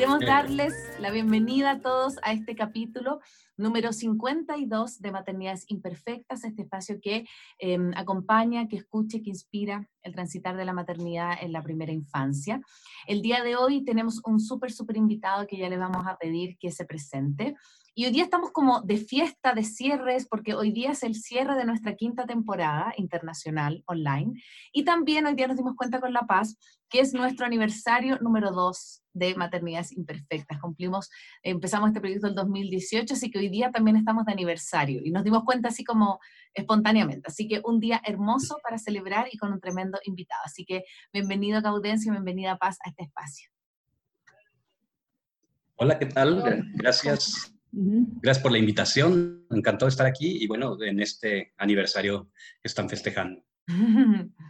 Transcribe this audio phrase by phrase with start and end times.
[0.00, 3.20] Queremos darles la bienvenida a todos a este capítulo
[3.56, 7.26] número 52 de Maternidades Imperfectas, este espacio que
[7.58, 12.60] em, acompaña, que escuche, que inspira el transitar de la maternidad en la primera infancia.
[13.06, 16.58] El día de hoy tenemos un súper, súper invitado que ya le vamos a pedir
[16.58, 17.54] que se presente.
[17.94, 21.56] Y hoy día estamos como de fiesta, de cierres, porque hoy día es el cierre
[21.56, 24.40] de nuestra quinta temporada internacional online.
[24.72, 26.56] Y también hoy día nos dimos cuenta con La Paz
[26.90, 30.60] que es nuestro aniversario número dos de Maternidades Imperfectas.
[30.60, 30.89] Cumplimos,
[31.42, 35.24] empezamos este proyecto en 2018, así que hoy día también estamos de aniversario y nos
[35.24, 36.20] dimos cuenta así como
[36.54, 37.28] espontáneamente.
[37.28, 40.42] Así que un día hermoso para celebrar y con un tremendo invitado.
[40.44, 43.48] Así que bienvenido Gaudencio, bienvenida Paz a este espacio.
[45.76, 46.64] Hola, ¿qué tal?
[46.74, 47.54] Gracias.
[47.72, 49.46] Gracias por la invitación.
[49.50, 52.30] Encantado de estar aquí y bueno, en este aniversario
[52.62, 53.42] que están festejando.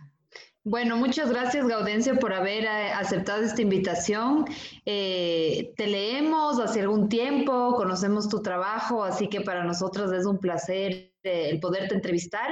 [0.62, 4.44] Bueno, muchas gracias Gaudencio por haber eh, aceptado esta invitación.
[4.84, 10.38] Eh, te leemos hace algún tiempo, conocemos tu trabajo, así que para nosotros es un
[10.38, 12.50] placer eh, el poderte entrevistar,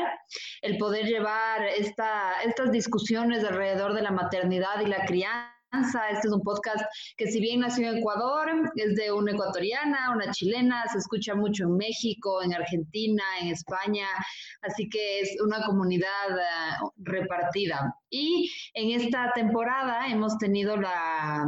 [0.63, 6.33] el poder llevar esta, estas discusiones alrededor de la maternidad y la crianza este es
[6.33, 6.83] un podcast
[7.17, 11.65] que si bien nació en Ecuador, es de una ecuatoriana, una chilena, se escucha mucho
[11.65, 14.07] en México, en Argentina, en España,
[14.63, 17.95] así que es una comunidad eh, repartida.
[18.11, 21.45] Y en esta temporada hemos tenido la,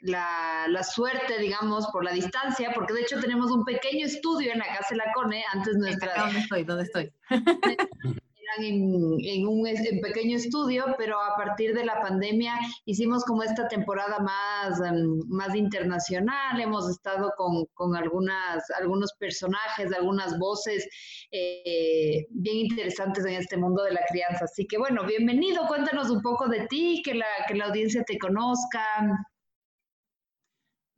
[0.00, 4.66] la, suerte, digamos, por la distancia, porque de hecho tenemos un pequeño estudio en la
[4.66, 6.14] Casa de la Cone, antes nuestra...
[6.16, 6.64] ¿Dónde estoy?
[6.64, 7.12] ¿Dónde estoy?
[8.58, 9.62] en, un
[10.02, 15.54] pequeño estudio, pero a partir de la pandemia hicimos como esta temporada más, em, más
[15.54, 20.86] internacional, hemos estado con, con algunas, algunos personajes, algunas voces
[21.30, 24.44] eh, bien interesantes en este mundo de la crianza.
[24.44, 28.18] Así que bueno, bienvenido, cuéntanos un poco de ti, que la, que la audiencia te
[28.18, 28.82] conozca.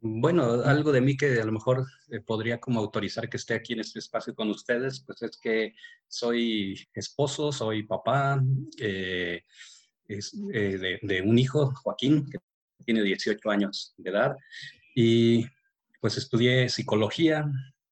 [0.04, 3.74] Bueno, algo de mí que a lo mejor eh, podría como autorizar que esté aquí
[3.74, 5.74] en este espacio con ustedes, pues es que
[6.08, 8.42] soy esposo, soy papá
[8.80, 9.44] eh,
[10.08, 12.38] eh, de, un hijo, Joaquín, que
[12.84, 14.36] tiene 18 años de edad,
[14.92, 15.46] y
[16.00, 17.48] pues estudié psicología,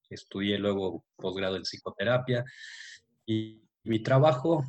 [0.09, 2.45] estudié luego posgrado en psicoterapia,
[3.25, 4.65] y mi trabajo,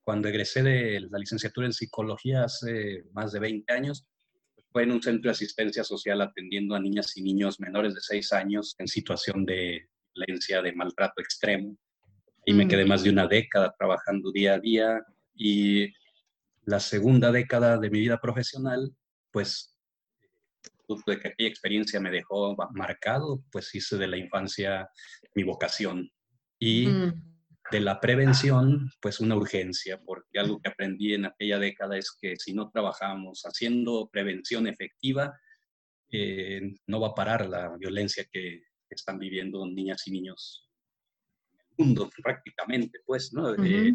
[0.00, 4.08] cuando egresé de la licenciatura en psicología hace más de 20 años,
[4.78, 8.32] fue en un centro de asistencia social atendiendo a niñas y niños menores de 6
[8.32, 11.76] años en situación de violencia, de maltrato extremo.
[12.46, 12.88] Y me quedé mm.
[12.88, 15.02] más de una década trabajando día a día
[15.34, 15.92] y
[16.62, 18.94] la segunda década de mi vida profesional,
[19.32, 19.74] pues,
[21.08, 24.88] de que aquella experiencia me dejó marcado, pues hice de la infancia
[25.34, 26.08] mi vocación.
[26.60, 27.37] Y mm
[27.70, 32.36] de la prevención, pues una urgencia, porque algo que aprendí en aquella década es que
[32.36, 35.38] si no trabajamos haciendo prevención efectiva,
[36.10, 40.68] eh, no va a parar la violencia que están viviendo niñas y niños
[41.52, 43.54] en el mundo prácticamente, pues, ¿no?
[43.62, 43.94] Eh,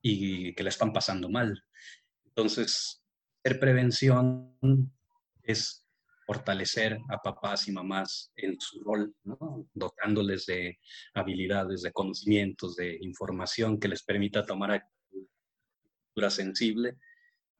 [0.00, 1.60] y que la están pasando mal.
[2.24, 3.04] Entonces,
[3.42, 4.56] ser prevención
[5.42, 5.87] es
[6.28, 9.14] fortalecer a papás y mamás en su rol,
[9.72, 10.78] dotándoles de
[11.14, 15.26] habilidades, de conocimientos, de información que les permita tomar actitud
[16.28, 16.98] sensible.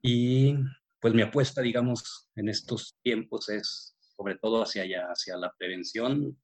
[0.03, 0.55] Y
[1.01, 6.39] pues mi apuesta, digamos, en estos tiempos es sobre todo hacia allá, hacia la prevención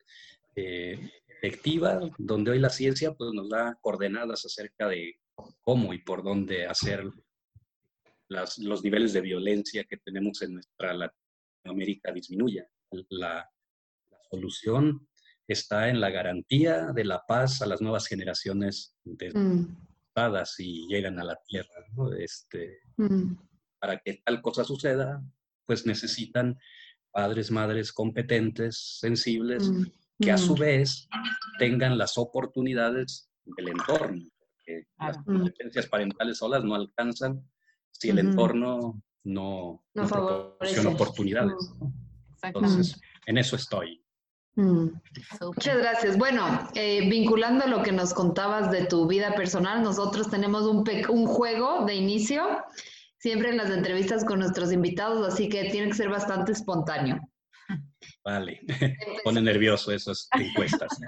[0.57, 5.21] eh, efectiva, donde hoy la ciencia pues, nos da coordenadas acerca de
[5.61, 7.05] cómo y por dónde hacer
[8.29, 10.95] los niveles de violencia que tenemos en nuestra
[11.65, 12.67] América disminuya.
[13.11, 13.49] La,
[14.31, 15.07] solución
[15.47, 19.77] está en la garantía de la paz a las nuevas generaciones de mm.
[20.59, 21.71] y llegan a la tierra.
[22.19, 23.37] Este, mm.
[23.79, 25.23] Para que tal cosa suceda,
[25.67, 26.59] pues necesitan
[27.13, 29.84] padres, madres competentes, sensibles, mm.
[30.21, 31.09] que a su vez
[31.59, 34.22] tengan las oportunidades del entorno.
[34.39, 37.49] Porque las competencias parentales solas no alcanzan
[37.93, 41.72] si el entorno no, no, proporciona oportunidades.
[42.42, 44.04] Entonces, en eso estoy.
[44.56, 44.88] Mm.
[45.41, 46.16] Muchas gracias.
[46.16, 50.84] Bueno, eh, vinculando a lo que nos contabas de tu vida personal, nosotros tenemos un,
[51.09, 52.65] un juego de inicio,
[53.18, 57.21] siempre en las entrevistas con nuestros invitados, así que tiene que ser bastante espontáneo.
[58.24, 58.60] Vale,
[59.24, 60.98] pone nervioso esas encuestas.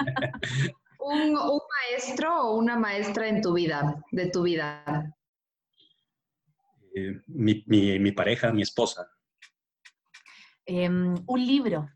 [0.98, 1.60] un, un
[1.90, 5.14] maestro o una maestra en tu vida, de tu vida.
[6.98, 9.06] Eh, mi, pareja, mi esposa.
[10.64, 11.90] Em, un libro.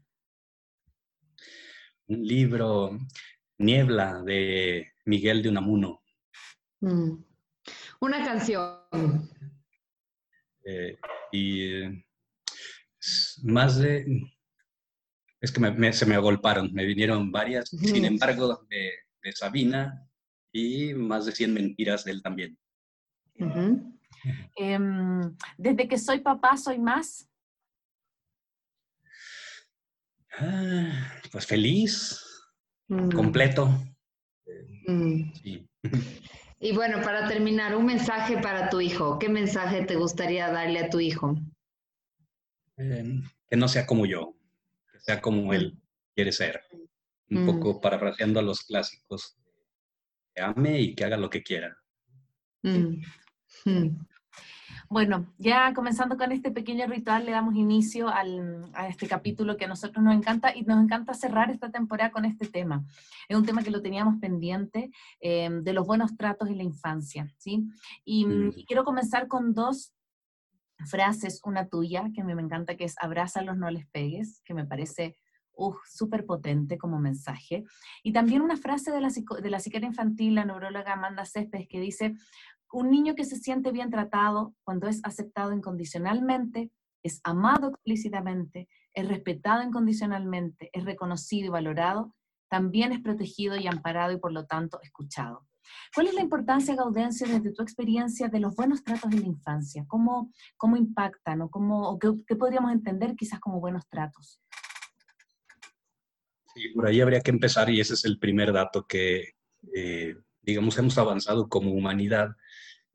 [2.08, 2.98] Un libro,
[3.56, 6.02] Niebla, de Miguel de Unamuno.
[6.80, 7.14] Mm.
[8.00, 9.30] Una canción.
[10.66, 10.98] Eh,
[11.32, 12.04] y
[13.44, 14.04] más de,
[15.40, 20.06] Es que se me agolparon, me vinieron varias, sin embargo, de, Sabina
[20.52, 22.58] y más de 100 mentiras de él también.
[24.56, 27.28] Em, desde que soy papá, soy más.
[30.38, 32.20] Ah, pues feliz,
[32.88, 33.10] mm.
[33.10, 33.68] completo.
[34.86, 35.32] Mm.
[36.62, 39.18] Y bueno, para terminar, un mensaje para tu hijo.
[39.18, 41.34] ¿Qué mensaje te gustaría darle a tu hijo?
[42.76, 44.36] Em, que no sea como yo,
[44.92, 45.80] que sea como él
[46.14, 46.62] quiere ser.
[47.30, 47.46] Un mm.
[47.46, 49.38] poco parafraseando a los clásicos.
[50.34, 51.74] Que ame y que haga lo que quiera.
[54.92, 59.68] Bueno, ya comenzando con este pequeño ritual, le damos inicio a este capítulo que a
[59.68, 62.84] nosotros nos encanta y nos encanta cerrar esta temporada con este tema.
[63.28, 64.90] Es un tema que lo teníamos pendiente
[65.20, 67.68] em, de los buenos tratos en la infancia, ¿sí?
[68.04, 68.26] Y,
[68.66, 69.94] quiero comenzar con dos
[70.86, 74.54] frases, una tuya, que a mí me encanta, que es abrázalos, no les pegues, que
[74.54, 75.16] me parece
[75.84, 77.64] súper potente como mensaje.
[78.02, 81.78] Y también una frase de la, de la psiquiatra infantil, la neuróloga Amanda Céspedes, que
[81.78, 82.16] dice,
[82.72, 86.70] un niño que se siente bien tratado cuando es aceptado incondicionalmente,
[87.02, 92.14] es amado explícitamente, es respetado incondicionalmente, es reconocido y valorado,
[92.48, 95.46] también es protegido y amparado y por lo tanto escuchado.
[95.94, 99.84] ¿Cuál es la importancia, Gaudencia, desde tu experiencia de los buenos tratos en la infancia?
[99.86, 104.40] ¿Cómo, cómo impactan o, cómo, qué, podríamos entender quizás como buenos tratos?
[106.54, 109.34] Sí, por ahí habría que empezar y ese es el primer dato que,
[109.74, 112.34] eh, digamos, hemos avanzado como humanidad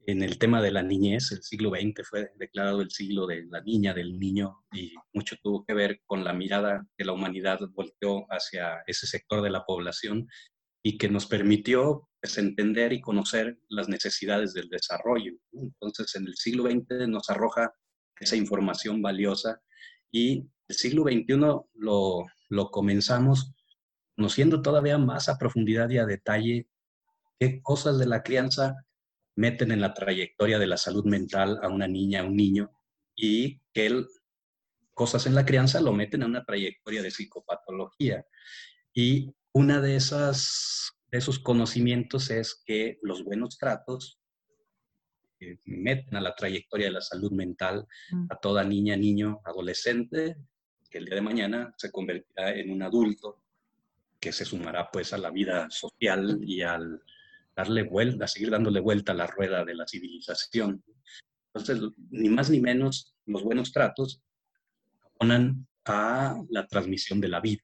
[0.07, 1.31] en el tema de la niñez.
[1.31, 5.66] El siglo XX fue declarado el siglo de la niña, del niño, y mucho tuvo
[5.66, 10.28] que ver con la mirada que la humanidad volteó hacia ese sector de la población
[10.84, 15.34] y que nos permitió pues, entender y conocer las necesidades del desarrollo.
[15.52, 17.74] Entonces, en el siglo XX nos arroja
[18.19, 19.62] esa información valiosa
[20.12, 21.36] y el siglo XXI
[21.74, 23.51] lo, lo comenzamos
[24.16, 26.69] conociendo todavía más a profundidad y a detalle
[27.40, 28.75] qué cosas de la crianza
[29.36, 32.72] meten en la trayectoria de la salud mental a una niña, a un niño,
[33.16, 34.08] y que él,
[34.94, 38.26] cosas en la crianza lo meten a una trayectoria de psicopatología.
[38.94, 44.20] Y una de esas de esos conocimientos es que los buenos tratos
[45.40, 48.28] eh, meten a la trayectoria de la salud mental mm.
[48.30, 50.38] a toda niña, niño, adolescente,
[50.90, 53.42] que el día de mañana se convertirá en un adulto
[54.20, 57.02] que se sumará pues a la vida social y al,
[57.56, 60.84] darle vuelta, seguir dándole vuelta a la rueda de la civilización.
[61.54, 64.22] Entonces, ni más ni menos, los buenos tratos
[65.18, 67.63] ponen a la transmisión de la vida.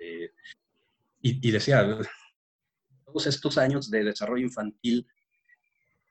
[0.00, 0.30] Eh,
[1.22, 1.98] y, decía,
[3.04, 5.06] todos estos años de desarrollo infantil,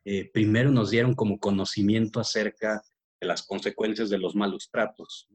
[0.05, 2.81] eh, primero nos dieron como conocimiento acerca
[3.19, 5.27] de las consecuencias de los malos tratos.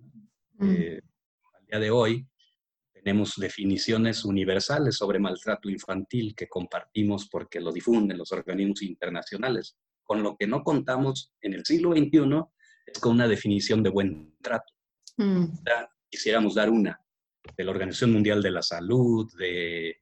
[0.55, 0.71] Mm.
[0.71, 1.01] Eh,
[1.59, 2.27] al día de hoy,
[3.05, 9.77] tenemos definiciones universales sobre maltrato infantil que compartimos porque lo difunden los organismos internacionales.
[10.03, 12.45] Con lo que no contamos en el siglo XXI
[12.87, 14.73] es con una definición de buen trato.
[15.19, 15.45] Mm.
[16.11, 16.99] quisiéramos dar una
[17.57, 19.99] de la Organización Mundial de la Salud, de,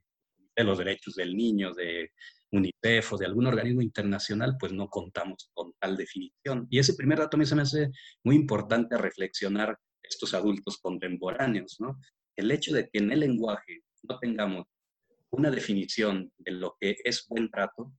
[0.54, 2.12] de los Derechos del Niño, de
[2.52, 6.68] UNICEF o de algún organismo internacional, pues no contamos con tal definición.
[6.70, 7.90] Y ese primer dato a mí se me hace
[8.22, 11.98] muy importante reflexionar estos adultos contemporáneos, ¿no?
[12.36, 14.66] El hecho de que en el lenguaje no tengamos
[15.30, 17.92] una definición de lo que es buen trato,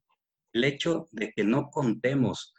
[0.54, 2.54] el hecho de que no contemos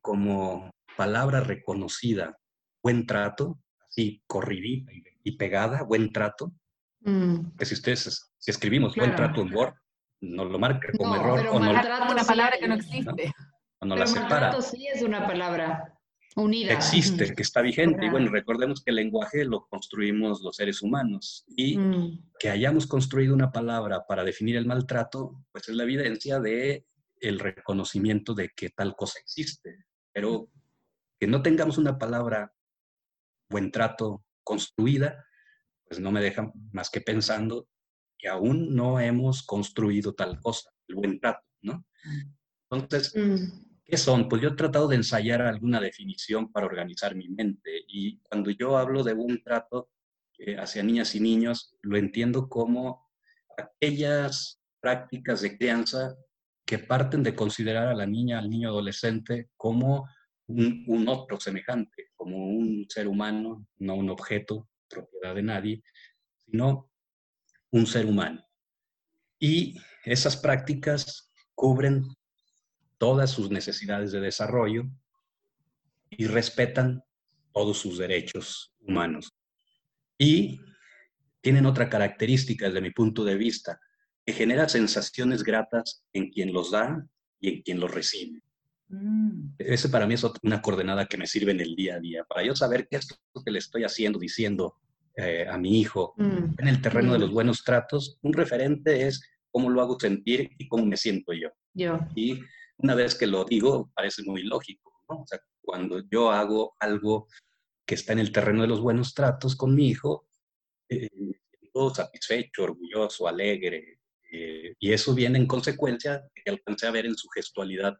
[0.00, 2.36] como palabra reconocida
[2.82, 3.58] buen trato,
[3.88, 4.92] así corridita
[5.24, 6.52] y pegada, buen trato,
[7.00, 7.56] mm.
[7.58, 9.74] que si ustedes, si escribimos buen trato en Word,
[10.20, 11.46] nos lo marca como error.
[11.52, 13.32] o no, una palabra que no existe.
[13.80, 14.50] O no la separa.
[14.50, 15.97] Trato sí es una palabra
[16.42, 16.72] unida.
[16.72, 18.06] Existe, que está vigente.
[18.06, 22.30] Y bueno, recordemos que el lenguaje lo construimos los seres humanos y mm.
[22.38, 26.86] que hayamos construido una palabra para definir el maltrato, pues es la evidencia de
[27.20, 29.86] el reconocimiento de que tal cosa existe.
[30.12, 30.48] Pero
[31.18, 32.52] que no tengamos una palabra
[33.50, 35.26] buen trato construida,
[35.86, 37.68] pues no me deja más que pensando
[38.18, 41.86] que aún no hemos construido tal cosa, el buen trato, ¿no?
[42.04, 42.34] Mm.
[42.70, 43.67] Entonces, mm.
[43.88, 44.28] ¿Qué son?
[44.28, 48.76] Pues yo he tratado de ensayar alguna definición para organizar mi mente y cuando yo
[48.76, 49.88] hablo de un trato
[50.38, 53.08] eh, hacia niñas y niños, lo entiendo como
[53.56, 56.14] aquellas prácticas de crianza
[56.66, 60.06] que parten de considerar a la niña, al niño adolescente como
[60.48, 65.82] un, un, otro semejante, como un ser humano, no un objeto, propiedad de nadie,
[66.44, 66.90] sino
[67.70, 68.46] un ser humano.
[69.38, 72.06] Y esas prácticas cubren
[72.98, 74.84] todas sus necesidades de desarrollo
[76.10, 77.02] y respetan
[77.52, 79.32] todos sus derechos humanos.
[80.18, 80.60] Y
[81.40, 83.80] tienen otra característica desde mi punto de vista,
[84.26, 87.06] que genera sensaciones gratas en quien los da
[87.40, 88.42] y en quien los recibe.
[88.88, 89.50] Mm.
[89.58, 92.44] Ese para mí es una coordenada que me sirve en el día a día, para
[92.44, 94.76] yo saber qué es lo que le estoy haciendo, diciendo
[95.16, 96.54] eh, a mi hijo mm.
[96.58, 97.34] en el terreno de los mm.
[97.34, 98.18] buenos tratos.
[98.22, 101.50] Un referente es cómo lo hago sentir y cómo me siento yo.
[101.74, 102.00] yo.
[102.14, 102.40] Y
[102.78, 105.22] una vez que lo digo, parece muy lógico, ¿no?
[105.22, 107.28] O sea, cuando yo hago algo
[107.86, 110.28] que está en el terreno de los buenos tratos con mi hijo,
[110.88, 111.08] eh,
[111.94, 114.00] satisfecho, orgulloso, alegre,
[114.32, 117.96] eh, y eso viene en consecuencia de que alcance a ver en su gestualidad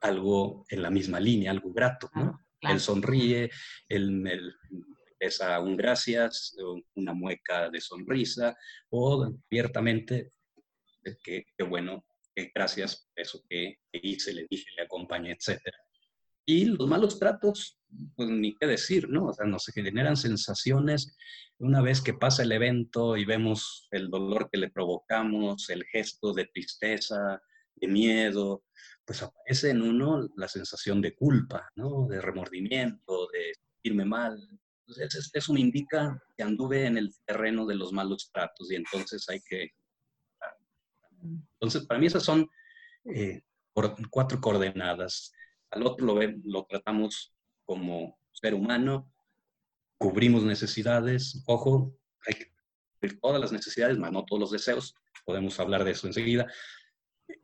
[0.00, 2.40] algo en la misma línea, algo grato, ¿no?
[2.60, 3.50] Él sonríe,
[3.88, 4.32] él me
[5.42, 6.56] a un gracias,
[6.94, 8.56] una mueca de sonrisa,
[8.88, 10.32] o abiertamente,
[11.22, 12.04] que, bueno,
[12.54, 15.60] gracias por eso que, hice, le dije, le acompañé, etc.
[16.46, 17.78] Y los malos tratos,
[18.16, 19.26] pues ni qué decir, ¿no?
[19.26, 21.16] O sea, nos generan sensaciones
[21.58, 26.32] una vez que pasa el evento y vemos el dolor que le provocamos, el gesto
[26.32, 27.40] de tristeza,
[27.76, 28.64] de miedo,
[29.04, 32.06] pues aparece en uno la sensación de culpa, ¿no?
[32.08, 34.38] De remordimiento, de sentirme mal.
[34.86, 39.28] Entonces, eso me indica que anduve en el terreno de los malos tratos y entonces
[39.28, 39.70] hay que...
[41.60, 42.48] Entonces, para mí esas son
[43.04, 43.42] eh,
[44.10, 45.32] cuatro coordenadas.
[45.70, 49.12] Al otro lo, lo tratamos como ser humano,
[49.98, 51.94] cubrimos necesidades, ojo,
[52.26, 52.46] hay que
[52.94, 56.46] cubrir todas las necesidades, más no todos los deseos, podemos hablar de eso enseguida,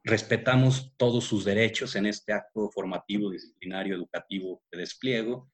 [0.03, 5.51] respetamos todos sus derechos en este acto formativo, disciplinario, educativo de despliego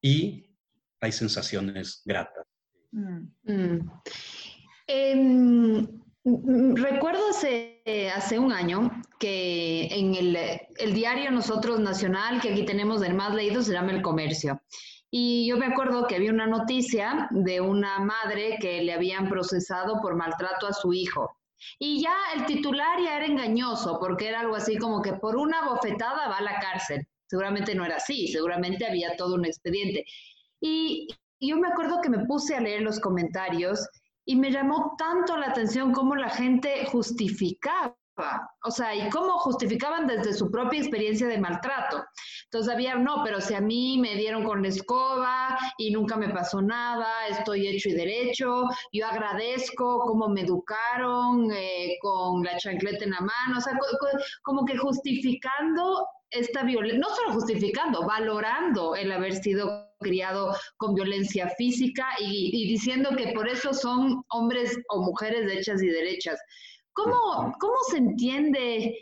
[0.00, 0.54] y
[1.00, 2.46] hay sensaciones gratas.
[2.92, 3.28] Mm.
[3.44, 3.90] Mm.
[4.86, 5.88] Em,
[6.74, 7.71] recuerdo hace,
[8.14, 10.36] hace, un año que en el,
[10.78, 14.60] el, diario Nosotros Nacional, que aquí tenemos el más leído, se llama El Comercio.
[15.10, 20.00] Y yo me acuerdo que había una noticia de una madre que le habían procesado
[20.00, 21.36] por maltrato a su hijo.
[21.78, 25.68] Y ya el titular ya era engañoso, porque era algo así como que por una
[25.68, 27.06] bofetada va a la cárcel.
[27.26, 30.04] Seguramente no era así, seguramente había todo un expediente.
[30.60, 31.08] Y,
[31.44, 33.88] yo me acuerdo que me puse a leer los comentarios
[34.24, 37.96] y me llamó tanto la atención cómo la gente justificaba
[38.64, 42.04] o sea, y cómo justificaban desde su propia experiencia de maltrato.
[42.44, 46.28] Entonces había, no, pero si a mí me dieron con la escoba y nunca me
[46.28, 53.04] pasó nada, estoy hecho y derecho, yo agradezco cómo me educaron eh, con la chancleta
[53.04, 53.72] en la mano, o sea,
[54.42, 61.48] como que justificando esta violencia, no solo justificando, valorando el haber sido criado con violencia
[61.56, 66.40] física y, y diciendo que por eso son hombres o mujeres hechas y derechas.
[66.94, 68.98] ¿Cómo, cómo se entiende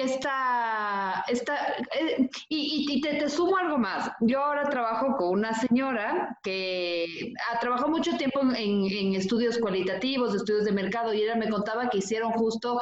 [0.00, 1.56] esta, esta
[1.98, 4.10] eh, y, te, te, sumo algo más.
[4.20, 10.34] Yo ahora trabajo con una señora que ha trabajado mucho tiempo en, en, estudios cualitativos,
[10.34, 12.80] estudios de mercado, y ella me contaba que hicieron justo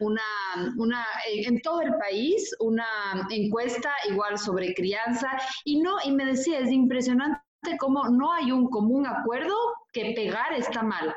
[0.00, 0.22] una,
[0.76, 2.86] una, en todo el país, una
[3.30, 5.28] encuesta igual sobre crianza,
[5.64, 7.40] y no, y me decía, es impresionante
[7.78, 9.54] cómo no hay un común acuerdo
[9.92, 11.14] que pegar está mal.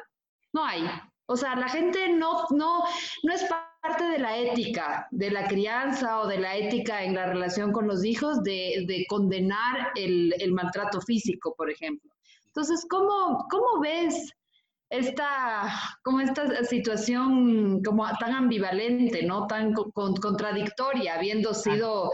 [0.53, 0.89] No hay.
[1.27, 2.83] O sea, la gente no, no,
[3.23, 3.43] no es
[3.81, 7.87] parte de la ética, de la crianza o de la ética en la relación con
[7.87, 12.11] los hijos de, de condenar el, el, maltrato físico, por ejemplo.
[12.47, 14.31] Entonces, ¿cómo, cómo ves
[14.89, 15.71] esta,
[16.03, 19.47] como esta situación como tan ambivalente, ¿no?
[19.47, 22.11] Tan contradictoria, habiendo sido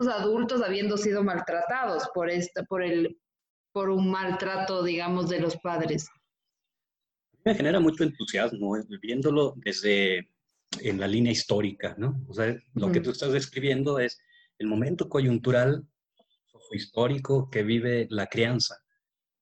[0.00, 3.16] los adultos habiendo sido maltratados por esta, por el,
[3.72, 6.08] por un maltrato, digamos, de los padres
[7.44, 10.28] me genera mucho entusiasmo eh, viéndolo desde
[10.80, 12.24] en la línea histórica, ¿no?
[12.28, 14.18] O sea, lo que tú estás describiendo es
[14.58, 15.86] el momento coyuntural
[16.72, 18.76] histórico que vive la crianza.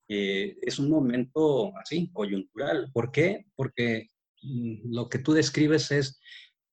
[0.09, 2.91] Eh, es un momento así, coyuntural.
[2.93, 3.47] ¿Por qué?
[3.55, 4.11] Porque
[4.43, 6.21] mm, lo que tú describes es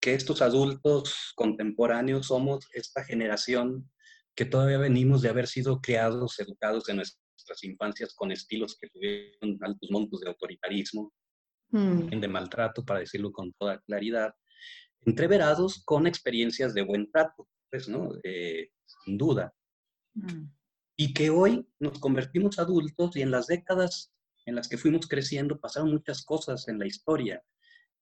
[0.01, 3.89] que estos adultos contemporáneos somos esta generación
[4.35, 9.57] que todavía venimos de haber sido criados, educados en nuestras infancias con estilos que tuvieron
[9.61, 11.13] altos montos de autoritarismo,
[11.71, 12.19] mm.
[12.19, 14.33] de maltrato, para decirlo con toda claridad,
[15.05, 18.11] entreverados con experiencias de buen trato, pues, ¿no?
[18.23, 19.53] Eh, sin duda.
[20.13, 20.45] Mm.
[20.97, 24.11] Y que hoy nos convertimos adultos y en las décadas
[24.45, 27.41] en las que fuimos creciendo pasaron muchas cosas en la historia,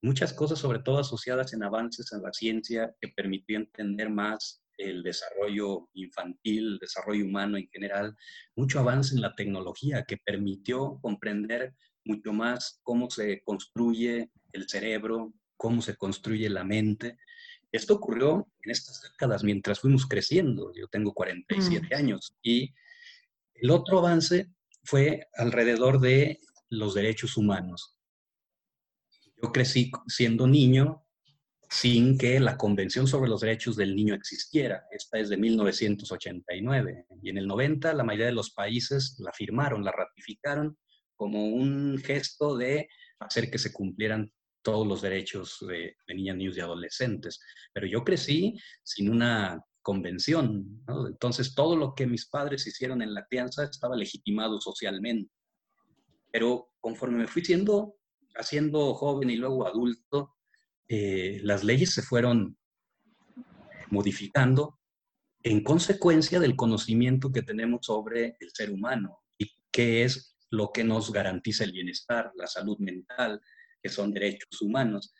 [0.01, 5.03] muchas cosas sobre todo asociadas en avances en la ciencia que permitió entender más el
[5.03, 8.15] desarrollo infantil, el desarrollo humano en general,
[8.55, 11.73] mucho avance en la tecnología que permitió comprender
[12.05, 17.17] mucho más cómo se construye el cerebro, cómo se construye la mente.
[17.71, 20.71] Esto ocurrió en estas décadas mientras fuimos creciendo.
[20.73, 21.97] Yo tengo 47 mm.
[21.97, 22.73] años y
[23.55, 24.49] el otro avance
[24.83, 27.97] fue alrededor de los derechos humanos.
[29.41, 31.03] Yo crecí siendo niño
[31.69, 34.85] sin que la Convención sobre los Derechos del Niño existiera.
[34.91, 37.05] Esta es de 1989.
[37.21, 40.77] Y en el 90 la mayoría de los países la firmaron, la ratificaron
[41.15, 42.87] como un gesto de
[43.19, 44.31] hacer que se cumplieran
[44.67, 47.39] todos los derechos de, niñas, niños y adolescentes.
[47.71, 53.25] Pero yo crecí sin una convención, entonces todo lo que mis padres hicieron en la
[53.27, 55.31] crianza estaba legitimado socialmente.
[56.33, 57.95] Pero conforme me fui siendo,
[58.35, 60.35] haciendo joven y luego adulto,
[60.89, 62.57] eh, las leyes se fueron
[63.89, 64.81] modificando
[65.43, 70.83] en consecuencia del conocimiento que tenemos sobre el ser humano y qué es lo que
[70.83, 73.41] nos garantiza el bienestar, la salud mental,
[73.81, 75.13] que son derechos humanos.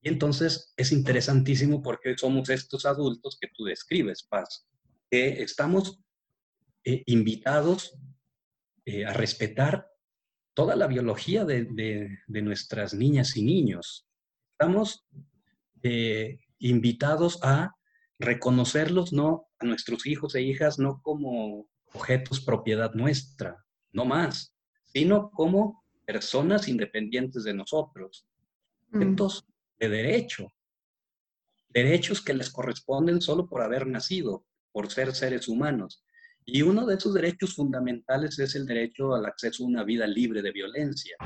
[0.00, 4.66] Y entonces es interesantísimo porque somos estos adultos que tú describes, Paz,
[5.10, 6.00] que estamos
[6.84, 7.96] eh, invitados
[8.84, 9.86] eh, a respetar
[10.54, 14.06] toda la biología de, nuestras niñas y niños.
[14.52, 15.06] Estamos
[15.82, 17.74] eh, invitados a
[18.18, 24.54] reconocerlos, no a nuestros hijos e hijas, no como objetos propiedad nuestra, no más,
[24.84, 28.26] sino como personas independientes de nosotros,
[28.90, 28.96] mm.
[28.96, 29.46] objetos
[29.78, 30.52] de derecho,
[31.68, 36.04] derechos que les corresponden solo por haber nacido, por ser seres humanos.
[36.44, 40.42] Y uno de esos derechos fundamentales es el derecho al acceso a una vida libre
[40.42, 41.16] de violencia.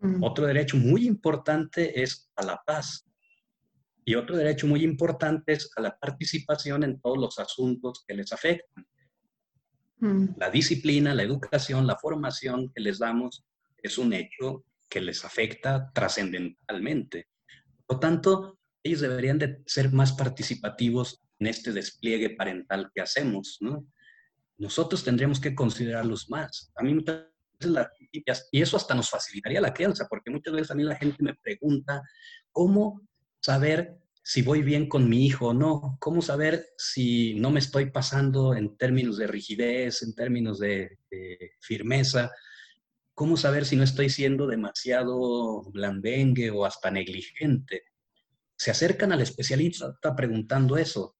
[0.00, 0.22] Mm.
[0.22, 3.06] Otro derecho muy importante es a la paz.
[4.04, 8.32] Y otro derecho muy importante es a la participación en todos los asuntos que les
[8.32, 8.86] afectan.
[9.98, 10.26] Mm.
[10.36, 13.44] La disciplina, la educación, la formación que les damos
[13.84, 17.28] es un hecho que les afecta trascendentalmente.
[17.86, 23.58] Por lo tanto, ellos deberían de ser más participativos en este despliegue parental que hacemos,
[23.60, 23.86] ¿no?
[24.56, 26.72] Nosotros tendríamos que considerarlos más.
[26.76, 26.96] A mí
[28.52, 31.34] y eso hasta nos facilitaría la crianza, porque muchas veces a mí la gente me
[31.34, 32.02] pregunta
[32.52, 33.02] cómo
[33.40, 37.90] saber si voy bien con mi hijo o no, cómo saber si no me estoy
[37.90, 40.98] pasando en términos de rigidez, en términos de
[41.60, 42.30] firmeza,
[43.14, 47.84] ¿Cómo saber si no estoy siendo demasiado blandengue o hasta negligente?
[48.56, 51.16] Se acercan al especialista preguntando eso.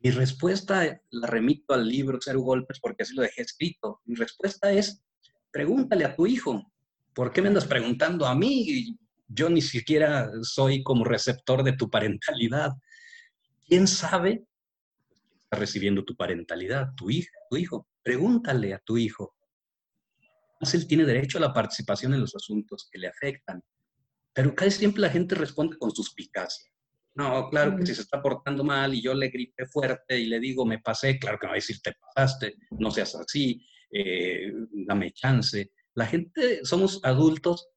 [0.00, 4.00] Mi respuesta la remito al libro Cero Golpes porque así lo dejé escrito.
[4.06, 5.04] Mi respuesta es,
[5.52, 6.72] pregúntale a tu hijo.
[7.14, 8.98] ¿Por qué me andas preguntando a mí?
[9.28, 12.72] Yo ni siquiera soy como receptor de tu parentalidad.
[13.68, 14.44] ¿Quién sabe?
[15.44, 17.86] Está recibiendo tu parentalidad, tu hijo.
[18.02, 19.35] Pregúntale a tu hijo
[20.60, 23.62] él tiene derecho a la participación en los asuntos que le afectan.
[24.32, 26.70] Pero casi siempre la gente responde con suspicacia.
[27.14, 30.38] No, claro que si se está portando mal y yo le grité fuerte y le
[30.38, 34.52] digo, me pasé, claro que no va a decir, te pasaste, no seas así, eh,
[34.86, 35.72] dame chance.
[35.94, 37.68] La gente, somos adultos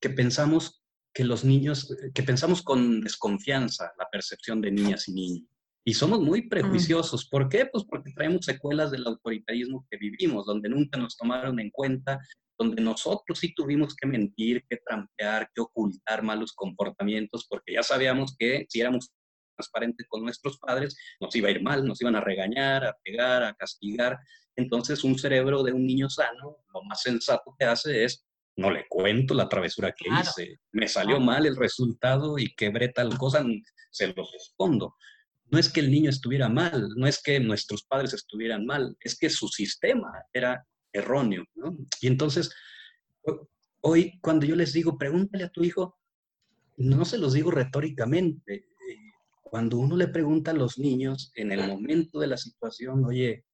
[0.00, 5.48] que pensamos que los niños, que pensamos con desconfianza la percepción de niñas y niños.
[5.88, 7.28] Y somos muy prejuiciosos.
[7.28, 7.66] ¿Por qué?
[7.66, 12.18] Pues porque traemos secuelas del autoritarismo que vivimos, donde nunca nos tomaron en cuenta,
[12.58, 18.34] donde nosotros sí tuvimos que mentir, que trampear, que ocultar malos comportamientos, porque ya sabíamos
[18.36, 19.12] que si éramos
[19.54, 23.44] transparentes con nuestros padres, nos iba a ir mal, nos iban a regañar, a pegar,
[23.44, 24.18] a castigar.
[24.56, 28.88] Entonces, un cerebro de un niño sano, lo más sensato que hace es, no le
[28.88, 33.44] cuento la travesura que hice, me salió mal el resultado y quebré tal cosa,
[33.92, 34.96] se los escondo
[35.48, 39.16] no es que el niño estuviera mal, no es que nuestros padres estuvieran mal, es
[39.16, 41.44] que su sistema era erróneo.
[42.00, 42.52] Y entonces,
[43.80, 45.96] hoy cuando yo les digo, pregúntale a tu hijo,
[46.76, 48.66] no se los digo retóricamente.
[49.42, 53.44] Cuando uno le pregunta a los niños en el momento de la situación, oye,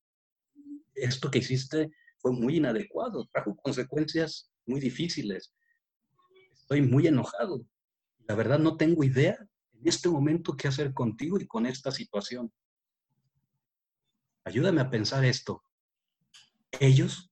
[0.95, 5.53] esto que hiciste fue muy inadecuado, trajo consecuencias muy difíciles,
[6.53, 7.67] estoy muy enojado,
[8.27, 9.37] la verdad no tengo idea
[9.83, 12.53] en este momento qué hacer contigo y con esta situación.
[14.45, 15.65] Ayúdame a pensar esto.
[16.79, 17.31] Ellos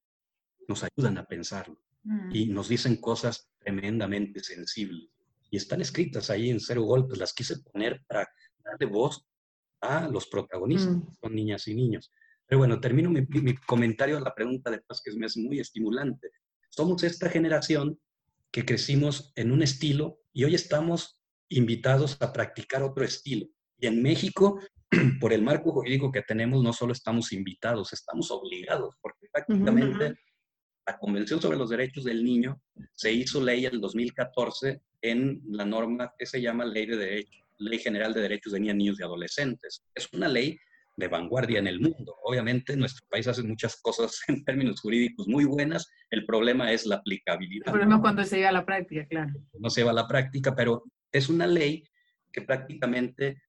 [0.66, 2.34] nos ayudan a pensarlo mm.
[2.34, 5.10] y nos dicen cosas tremendamente sensibles.
[5.48, 8.28] Y están escritas ahí en cero golpes, las quise poner para
[8.64, 9.24] darle voz
[9.80, 11.14] a los protagonistas, mm.
[11.20, 12.10] son niñas y niños.
[12.46, 15.60] Pero bueno, termino mi, mi, comentario a la pregunta de Paz, que me hace muy
[15.60, 16.32] estimulante.
[16.68, 18.00] Somos esta generación
[18.50, 21.19] que crecimos en un estilo y hoy estamos
[21.50, 23.46] invitados a practicar otro estilo.
[23.78, 24.60] Y en México,
[25.20, 30.14] por el marco jurídico que tenemos, no solo estamos invitados, estamos obligados, porque prácticamente
[30.86, 32.60] la Convención sobre los Derechos del Niño
[32.94, 37.40] se hizo ley en el 2014 en la norma que se llama Ley, de Derecho,
[37.58, 39.82] ley General de Derechos de Niñas, Niños y Adolescentes.
[39.94, 40.58] Es una ley
[40.96, 42.16] de vanguardia en el mundo.
[42.24, 46.96] Obviamente nuestro país hace muchas cosas en términos jurídicos muy buenas, el problema es la
[46.96, 47.68] aplicabilidad.
[47.68, 49.32] El problema es cuando se lleva a la práctica, claro.
[49.58, 51.84] No se lleva a la práctica, pero es una ley
[52.32, 53.42] que prácticamente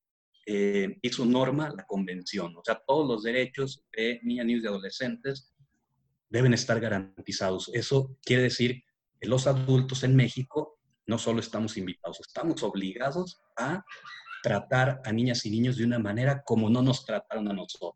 [0.46, 2.56] eh, hizo norma la convención.
[2.58, 5.54] O sea, todos los derechos de niñas, niños y adolescentes
[6.30, 7.70] deben estar garantizados.
[7.74, 8.84] Eso quiere decir
[9.20, 13.84] que los adultos en México no solo estamos invitados, estamos obligados a
[14.42, 17.94] tratar a niñas y niños de una manera como no nos trataron a nosotros.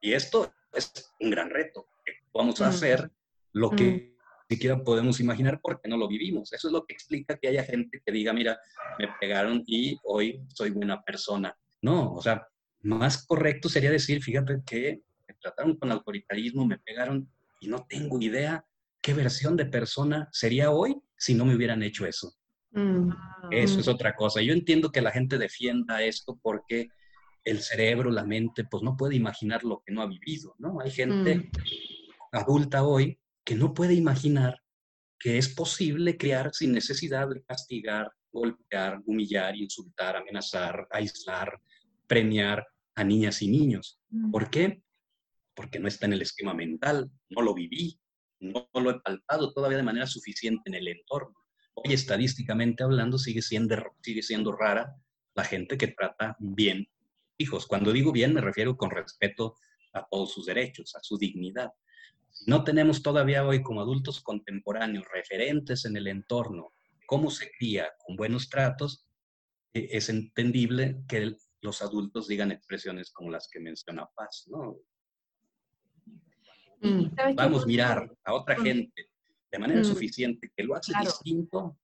[0.00, 1.88] Y esto es un gran reto.
[2.32, 3.10] Vamos a hacer
[3.52, 4.17] lo que
[4.48, 6.52] siquiera podemos imaginar porque no lo vivimos.
[6.52, 8.58] Eso es lo que explica que haya gente que diga, mira,
[8.98, 11.56] me pegaron y hoy soy buena persona.
[11.82, 12.46] No, o sea,
[12.82, 17.30] más correcto sería decir, fíjate que me trataron con autoritarismo, me pegaron
[17.60, 18.64] y no tengo idea
[19.02, 22.32] qué versión de persona sería hoy si no me hubieran hecho eso.
[22.72, 23.10] Mm.
[23.50, 24.40] Eso es otra cosa.
[24.40, 26.88] Yo entiendo que la gente defienda esto porque
[27.44, 30.80] el cerebro, la mente, pues no puede imaginar lo que no ha vivido, ¿no?
[30.80, 31.50] Hay gente mm.
[32.32, 34.60] adulta hoy que no puede imaginar
[35.18, 41.58] que es posible crear sin necesidad de castigar, golpear, humillar, insultar, amenazar, aislar,
[42.06, 44.02] premiar a niñas y niños.
[44.30, 44.82] ¿Por qué?
[45.54, 47.98] Porque no está en el esquema mental, no lo viví,
[48.38, 51.38] no lo he palpado todavía de manera suficiente en el entorno
[51.84, 54.94] hoy estadísticamente hablando sigue siendo, sigue siendo rara
[55.34, 56.86] la gente que trata bien
[57.38, 57.66] hijos.
[57.66, 59.56] Cuando digo bien me refiero con respeto
[59.94, 61.70] a todos sus derechos, a su dignidad.
[62.48, 66.72] No tenemos todavía hoy como adultos contemporáneos referentes en el entorno,
[67.06, 69.06] cómo se cría con buenos tratos,
[69.74, 74.78] eh, es entendible que los adultos digan expresiones como las que menciona Paz, ¿no?
[77.34, 79.10] Vamos a mirar a otra gente
[79.52, 79.84] de manera mm.
[79.84, 81.78] suficiente, que lo hace distinto,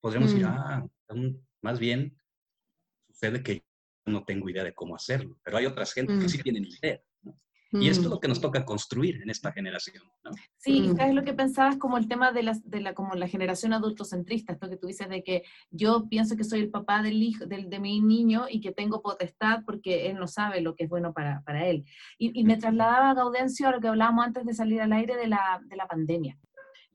[0.00, 0.50] podríamos decir, mm.
[0.50, 0.88] ah,
[1.60, 2.16] más bien
[3.08, 3.62] sucede que yo
[4.06, 6.42] no tengo idea de cómo hacerlo, pero hay otras gente que sí mm.
[6.42, 6.98] tienen idea.
[7.70, 10.02] Y esto es lo que nos toca construir en esta generación.
[10.24, 10.30] ¿no?
[10.56, 13.74] Sí, es lo que pensabas como el tema de la, de la, como la generación
[13.74, 17.46] adultocentrista, esto que tú dices de que yo pienso que soy el papá del hijo,
[17.46, 20.90] del, de mi niño y que tengo potestad porque él no sabe lo que es
[20.90, 21.84] bueno para, para él.
[22.16, 25.26] Y, y, me trasladaba Gaudencio a lo que hablábamos antes de salir al aire de
[25.26, 26.38] la, de la pandemia.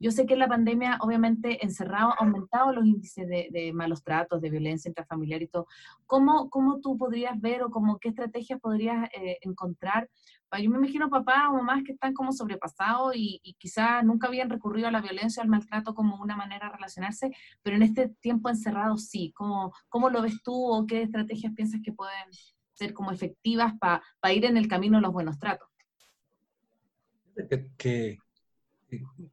[0.04, 4.50] Yo sé que la pandemia, obviamente, encerrado, ha aumentado los índices de, malos tratos, de
[4.50, 5.66] violencia intrafamiliar y todo.
[6.06, 10.10] ¿Cómo, cómo tú podrías ver o cómo, qué estrategias podrías eh, encontrar?
[10.58, 14.88] Yo me imagino papás o mamás que están como sobrepasados y, quizás nunca habían recurrido
[14.88, 17.30] a la violencia o al maltrato como una manera de relacionarse,
[17.62, 19.32] pero en este tiempo encerrado sí.
[19.34, 22.28] ¿Cómo, cómo lo ves tú o qué estrategias piensas que pueden
[22.74, 25.68] ser como efectivas para ir en el camino de los buenos tratos?
[27.78, 28.18] que,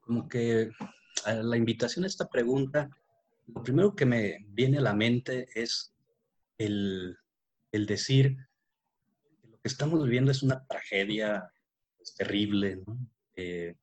[0.01, 0.71] como que
[1.25, 2.89] la invitación a esta pregunta,
[3.47, 5.93] lo primero que me viene a la mente es
[6.57, 7.17] el,
[7.71, 8.37] el decir
[9.61, 11.51] que estamos viviendo es una tragedia
[11.97, 12.81] pues, terrible,
[13.35, 13.75] eh,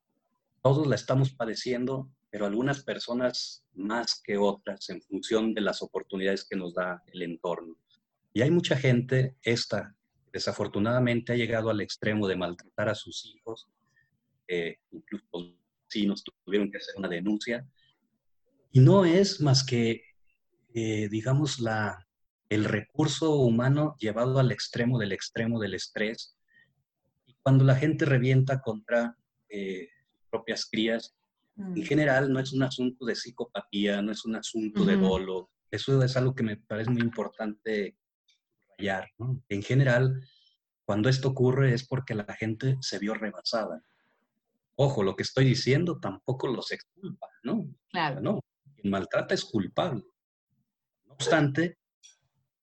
[0.63, 6.45] todos la estamos padeciendo, pero algunas personas más que otras en función de las oportunidades
[6.45, 7.77] que nos da el entorno.
[8.33, 9.95] Y hay mucha gente, esta
[10.33, 13.69] desafortunadamente ha llegado al extremo de maltratar a sus hijos,
[14.47, 17.67] eh, incluso sí nos tuvieron que hacer una denuncia.
[18.73, 20.03] Y no es más que,
[20.75, 22.08] eh, digamos, la,
[22.49, 26.37] el recurso humano llevado al extremo del extremo del estrés.
[27.27, 29.17] Y cuando la gente revienta contra
[29.49, 29.89] eh,
[30.31, 31.15] propias crías,
[31.57, 31.83] en mm.
[31.83, 35.51] general no es un asunto de psicopatía, no es un asunto de dolo.
[35.71, 39.09] Eso es algo que me parece muy importante subrayar.
[39.49, 40.23] En general,
[40.85, 43.83] cuando esto ocurre es porque la gente se vio rebasada.
[44.77, 47.69] Ojo, lo que estoy diciendo tampoco los exculpa, ¿no?
[47.91, 48.21] Claro.
[48.21, 48.41] No,
[48.77, 50.05] el maltrato es culpable.
[51.05, 51.78] No obstante,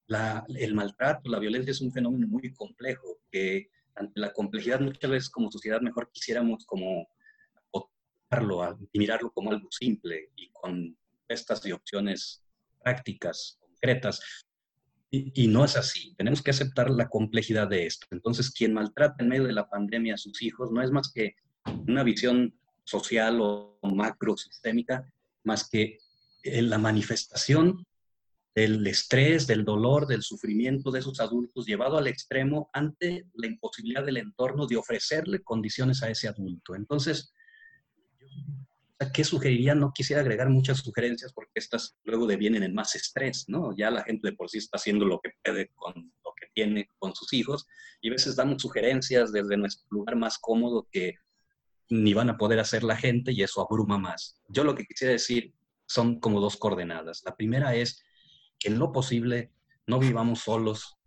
[0.07, 5.29] el maltrato, la violencia es un fenómeno muy complejo que ante la complejidad muchas veces
[5.29, 7.07] como sociedad mejor quisiéramos como
[7.69, 12.43] acotarlo y mirarlo como algo simple y con estas y opciones
[12.83, 14.21] prácticas, concretas.
[15.09, 16.13] Y, y, no es así.
[16.17, 18.05] Tenemos que aceptar la complejidad de esto.
[18.11, 21.35] Entonces, quien maltrata en medio de la pandemia a sus hijos no es más que
[21.87, 25.11] una visión social o macro sistémica,
[25.43, 25.99] más que
[26.43, 27.85] en la manifestación
[28.55, 34.05] del estrés, del dolor, del sufrimiento de esos adultos llevado al extremo ante la imposibilidad
[34.05, 36.73] del entorno de ofrecerle condiciones a ese adulto.
[36.73, 37.33] Entonces,
[39.13, 39.75] ¿qué sugeriría?
[39.75, 43.75] No quisiera agregar muchas sugerencias porque estas luego devienen en más estrés, ¿no?
[43.75, 46.87] Ya la gente de por sí está haciendo lo que puede con lo que tiene
[46.97, 47.67] con sus hijos
[47.99, 51.15] y a veces damos sugerencias desde nuestro lugar más cómodo que
[51.89, 54.39] ni van a poder hacer la gente y eso abruma más.
[54.47, 55.53] Yo lo que quisiera decir
[55.85, 57.21] son como dos coordenadas.
[57.25, 58.01] La primera es
[58.65, 59.51] que en lo posible
[59.86, 60.97] no vivamos solos,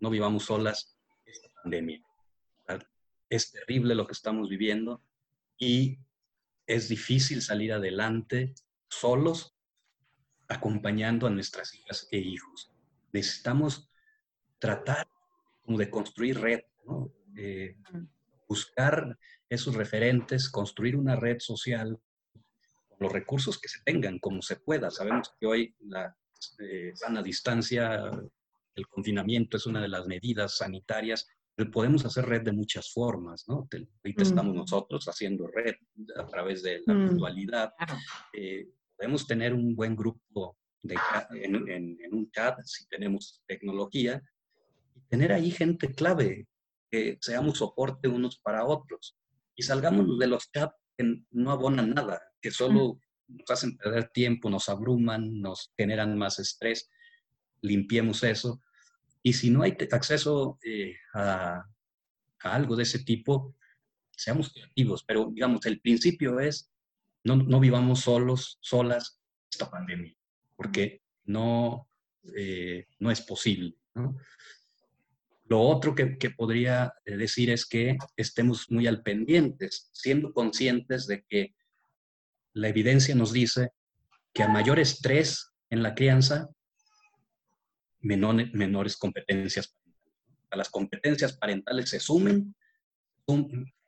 [0.00, 2.02] no vivamos solas esta pandemia.
[3.30, 5.00] es terrible lo que estamos viviendo
[5.56, 5.98] y
[6.66, 8.54] es difícil salir adelante
[8.88, 9.56] solos
[10.48, 12.72] acompañando a nuestras hijas e hijos.
[13.12, 13.88] Necesitamos
[14.58, 15.06] tratar
[15.62, 16.62] como de construir red,
[17.36, 17.76] eh,
[18.48, 19.16] buscar
[19.48, 22.00] esos referentes, construir una red social,
[22.98, 24.90] los recursos que se tengan, como se pueda.
[24.90, 26.16] Sabemos que hoy la
[26.58, 28.10] eh, sana distancia,
[28.74, 31.26] el confinamiento es una de las medidas sanitarias
[31.70, 33.68] podemos hacer red de muchas formas, ¿no?
[34.02, 35.74] Ahorita estamos nosotros haciendo red
[36.16, 37.72] a través de la virtualidad.
[38.32, 40.96] Eh, podemos tener un buen grupo de,
[41.34, 44.20] en, en, un chat si tenemos tecnología
[44.94, 46.48] y tener ahí gente clave,
[46.90, 49.16] que seamos soporte unos para otros.
[49.54, 54.50] Y salgamos de los chats que no abonan nada, que solo nos hacen perder tiempo,
[54.50, 56.90] nos abruman, nos generan más estrés.
[57.60, 58.60] Limpiemos eso
[59.26, 61.64] y si no hay acceso eh, a,
[62.40, 63.56] algo de ese tipo,
[64.10, 65.02] seamos creativos.
[65.02, 66.70] Pero, digamos, el principio es
[67.24, 69.18] no, no vivamos solos, solas
[69.50, 70.14] esta pandemia,
[70.56, 71.88] porque no,
[72.36, 73.74] eh, no es posible.
[75.44, 81.06] Lo otro que, que, podría eh, decir es que estemos muy al pendientes, siendo conscientes
[81.06, 81.54] de que
[82.54, 83.70] la evidencia nos dice
[84.32, 86.48] que a mayor estrés en la crianza,
[88.00, 89.76] menores competencias
[90.50, 92.54] A las competencias parentales se sumen,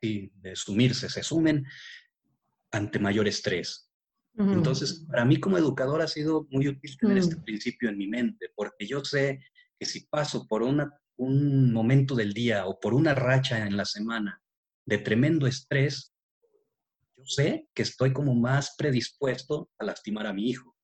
[0.01, 1.65] y de sumirse, se sumen
[2.71, 3.89] ante mayor estrés.
[4.37, 7.43] Entonces, para mí como educador ha sido muy útil tener este mm.
[7.43, 9.39] principio en mi mente, porque yo sé
[9.79, 13.85] que si paso por una, un momento del día o por una racha en la
[13.85, 14.39] semana
[14.85, 16.13] de tremendo estrés,
[17.27, 20.75] sé que estoy como más predispuesto a lastimar a mi hijo.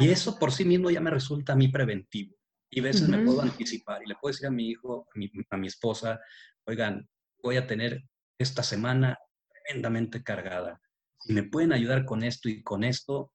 [0.00, 2.34] Y eso por sí mismo ya me resulta a mí preventivo.
[2.70, 5.08] Y a veces me puedo anticipar y le puedo decir a mi hijo,
[5.50, 6.20] a mi, esposa,
[6.66, 7.08] oigan,
[7.42, 8.04] voy a tener
[8.38, 9.18] esta semana
[9.64, 10.80] tremendamente cargada.
[11.18, 13.32] Si me pueden ayudar con esto y con esto,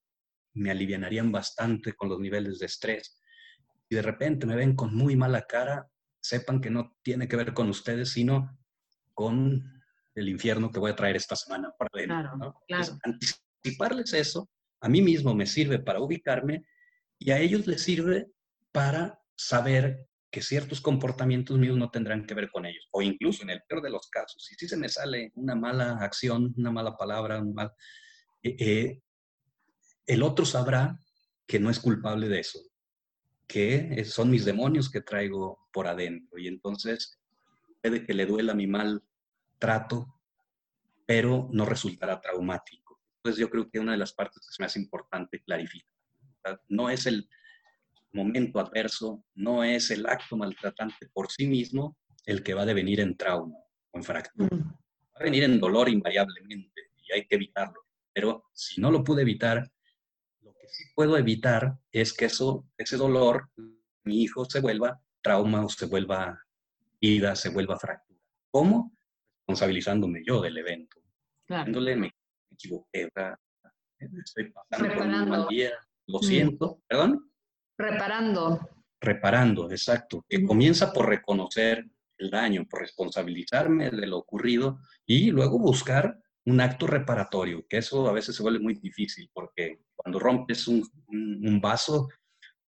[0.53, 3.19] me alivianarían bastante con los niveles de estrés.
[3.89, 5.87] Y de repente me ven con muy mala cara,
[6.21, 8.57] sepan que no tiene que ver con ustedes, sino
[9.15, 9.72] con
[10.15, 12.97] el infierno que voy a traer esta semana para Claro, claro.
[13.03, 14.49] anticiparles eso,
[14.81, 16.65] a mí mismo me sirve para ubicarme
[17.19, 18.27] y a ellos les sirve
[18.71, 22.87] para saber que ciertos comportamientos míos no tendrán que ver con ellos.
[22.91, 25.97] O incluso en el peor de los casos, si sí se me sale una mala
[25.99, 27.71] acción, una mala palabra, un mal,
[28.41, 29.01] eh, eh,
[30.07, 30.99] el otro sabrá
[31.45, 32.59] que no es culpable de eso,
[33.47, 36.39] que son mis demonios que traigo por adentro.
[36.39, 37.19] Y entonces
[37.81, 39.03] puede que le duela mi mal
[39.63, 40.19] trato,
[41.05, 42.99] pero no resultará traumático.
[43.15, 45.87] Entonces yo creo que una de las partes que es más importante clarificar.
[46.67, 47.29] No es el
[48.11, 51.95] momento adverso, no es el acto maltratante por sí mismo
[52.25, 53.55] el que va a devenir en trauma
[53.91, 54.49] o en fractura.
[54.53, 57.85] Va a venir en dolor invariablemente y hay que evitarlo.
[58.11, 59.71] Pero si no lo pude evitar,
[60.41, 63.49] lo que sí puedo evitar es que eso, ese dolor,
[64.03, 66.37] mi hijo se vuelva trauma o se vuelva
[66.99, 68.19] vida, se vuelva fractura.
[68.51, 68.93] ¿Cómo?
[69.47, 71.01] Responsabilizándome yo del evento.
[71.45, 71.81] Claro.
[71.81, 72.11] me
[72.51, 73.09] equivoqué,
[73.99, 75.71] estoy pasando un mal día,
[76.07, 76.23] lo mm.
[76.23, 77.29] siento, perdón.
[77.77, 78.59] Reparando.
[79.01, 80.25] Reparando, exacto.
[80.29, 81.85] Que comienza por reconocer
[82.17, 88.07] el daño, por responsabilizarme de lo ocurrido y luego buscar un acto reparatorio, que eso
[88.07, 92.09] a veces se vuelve muy difícil porque cuando rompes un, vaso,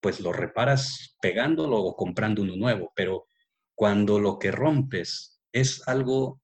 [0.00, 3.26] pues lo reparas pegándolo o comprando uno nuevo, pero
[3.74, 6.40] cuando lo que rompes es algo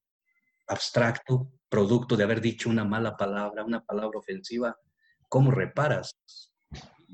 [0.67, 4.77] abstracto, producto de haber dicho una mala palabra, una palabra ofensiva,
[5.29, 6.15] ¿cómo reparas?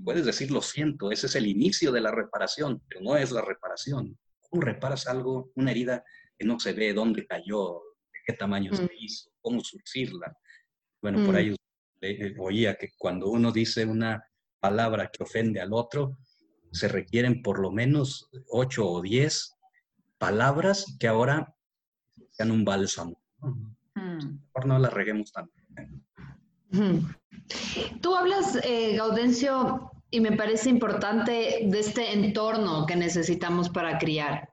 [0.04, 3.42] puedes decir lo siento, ese es el inicio de la reparación, pero no es la
[3.42, 4.18] reparación.
[4.50, 6.04] ¿Cómo reparas algo, una herida
[6.38, 8.90] que no se ve, dónde cayó, de qué tamaño se mm.
[9.00, 10.36] hizo, cómo surcirla?
[11.02, 11.38] Bueno, por mm.
[11.38, 11.56] ahí
[12.02, 14.24] eh, oía que cuando uno dice una
[14.60, 16.18] palabra que ofende al otro,
[16.72, 19.54] se requieren por lo menos ocho o diez
[20.18, 21.56] palabras que ahora
[22.32, 23.21] sean un bálsamo.
[23.42, 24.38] Mm.
[24.54, 25.52] Por no la reguemos tanto.
[28.02, 34.50] Tú hablas, eh, Gaudencio, y me parece importante de este entorno que necesitamos para criar.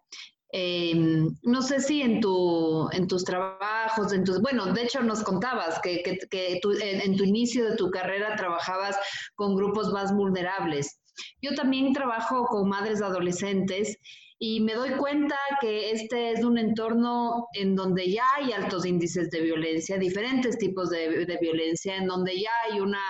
[0.51, 5.23] Em, no sé si en, tu, en tus trabajos, en tus, bueno, de hecho nos
[5.23, 8.97] contabas que, en, tu inicio de tu carrera trabajabas
[9.35, 11.01] con grupos más vulnerables.
[11.43, 13.99] Yo también trabajo con madres adolescentes
[14.41, 19.31] y me doy cuenta que este es un entorno en donde ya hay altos índices
[19.31, 23.03] de violencia, diferentes tipos de, violencia, en donde ya hay una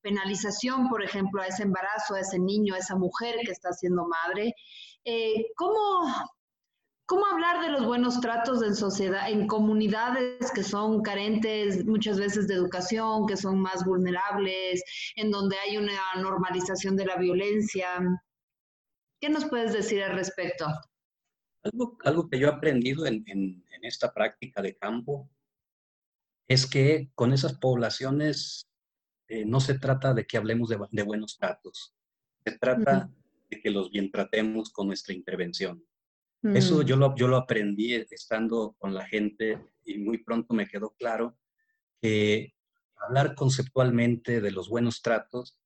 [0.00, 4.06] penalización, por ejemplo, a ese embarazo, a ese niño, a esa mujer que está siendo
[4.06, 4.54] madre.
[5.04, 6.06] Eh, ¿cómo,
[7.06, 12.46] ¿Cómo hablar de los buenos tratos en sociedad, en comunidades que son carentes muchas veces
[12.46, 14.84] de educación, que son más vulnerables,
[15.16, 18.00] en donde hay una normalización de la violencia?
[19.20, 20.66] ¿Qué nos puedes decir al respecto?
[21.62, 25.30] Algo, algo que yo he aprendido en, en, esta práctica de campo
[26.48, 28.68] es que con esas poblaciones
[29.28, 31.94] eh, no se trata de que hablemos de, de buenos tratos,
[32.44, 33.08] se trata
[33.48, 35.84] de que los bien tratemos con nuestra intervención.
[36.42, 36.82] Eso mm.
[36.82, 41.38] yo lo, yo lo aprendí estando con la gente y muy pronto me quedó claro
[42.00, 42.54] que
[42.96, 45.58] hablar conceptualmente de los buenos tratos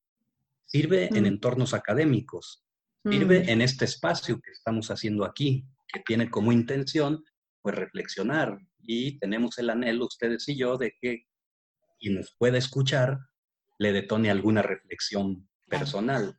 [0.64, 1.26] sirve en mm.
[1.26, 2.64] entornos académicos,
[3.04, 3.48] sirve mm.
[3.48, 7.24] en este espacio que estamos haciendo aquí, que tiene como intención
[7.62, 11.26] pues reflexionar y tenemos el anhelo ustedes y yo de que
[11.98, 13.18] quien nos pueda escuchar
[13.78, 16.38] le detone alguna reflexión personal.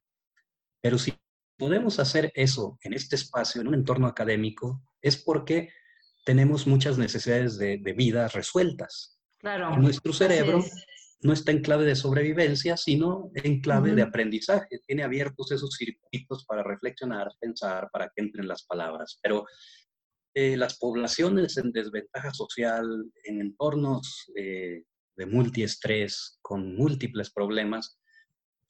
[0.82, 1.13] Pero si
[1.58, 5.69] podemos hacer eso en este espacio, en un entorno académico, es porque
[6.26, 9.19] tenemos muchas necesidades de, vida resueltas.
[9.39, 9.76] Claro.
[9.78, 10.63] nuestro cerebro
[11.23, 14.79] no está en clave de sobrevivencia, sino en clave de aprendizaje.
[14.88, 19.19] Tiene abiertos esos circuitos para reflexionar, pensar, para que entren las palabras.
[19.21, 19.45] Pero
[20.34, 24.84] eh, las poblaciones en desventaja social, en entornos eh,
[25.15, 27.99] de multiestrés, con múltiples problemas,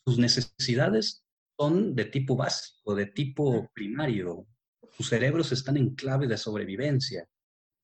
[0.05, 1.23] sus necesidades
[1.57, 4.45] son de tipo básico, de tipo primario.
[4.97, 7.27] Sus cerebros están en clave de sobrevivencia.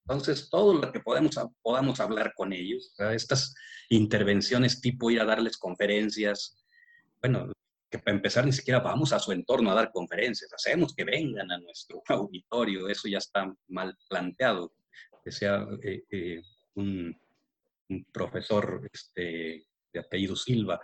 [0.10, 3.54] Entonces, todo lo que podemos, podamos hablar con ellos, estas
[3.90, 6.64] intervenciones tipo ir a darles conferencias,
[7.22, 7.52] bueno,
[7.90, 11.52] que para empezar ni siquiera vamos a su entorno a dar conferencias, hacemos que vengan
[11.52, 14.74] a nuestro auditorio, eso ya está mal planteado,
[15.24, 16.42] que sea eh, eh,
[16.76, 17.14] un,
[17.90, 20.80] un, profesor este, de apellido Silva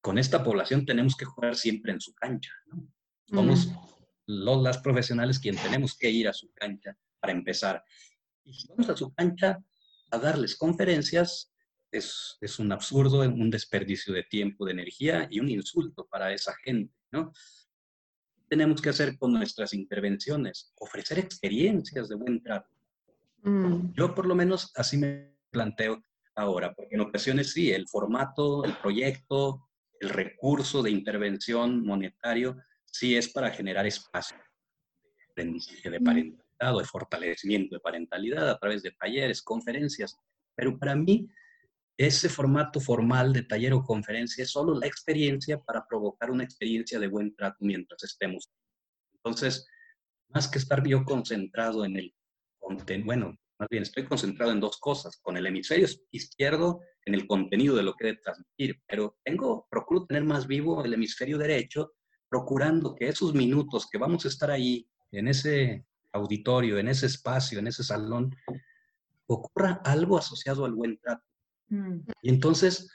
[0.00, 2.52] con esta población tenemos que jugar siempre en su cancha.
[2.66, 2.86] ¿no?
[3.26, 3.68] Somos
[4.26, 7.84] los, las profesionales quien tenemos que ir a su cancha para empezar.
[8.48, 9.58] Y si vamos a su cancha
[10.10, 11.52] a darles conferencias,
[11.90, 16.54] es, es, un absurdo, un desperdicio de tiempo, de energía y un insulto para esa
[16.64, 17.32] gente, ¿no?
[18.48, 22.70] Tenemos que hacer con nuestras intervenciones, ofrecer experiencias de buen trato.
[23.42, 23.92] Mm.
[23.94, 26.02] Yo por lo menos así me planteo
[26.34, 29.68] ahora, porque en ocasiones sí, el formato, el proyecto,
[30.00, 32.56] el recurso de intervención monetario
[32.86, 36.00] sí es para generar espacio de aprendizaje de
[36.60, 40.16] de fortalecimiento de parentalidad a través de talleres, conferencias,
[40.56, 41.28] pero para mí
[41.96, 46.98] ese formato formal de taller o conferencia es solo la experiencia para provocar una experiencia
[46.98, 48.50] de buen trato mientras estemos.
[49.14, 49.66] Entonces,
[50.28, 52.14] más que estar yo concentrado en el
[52.58, 57.26] contenido, bueno, más bien estoy concentrado en dos cosas, con el hemisferio izquierdo en el
[57.26, 61.38] contenido de lo que he de transmitir, pero tengo, procuro tener más vivo el hemisferio
[61.38, 61.94] derecho,
[62.28, 67.58] procurando que esos minutos que vamos a estar ahí, en ese auditorio, en ese espacio,
[67.58, 68.34] en ese salón,
[69.26, 71.24] ocurra algo asociado al buen trato.
[71.68, 72.00] Mm.
[72.22, 72.90] Y entonces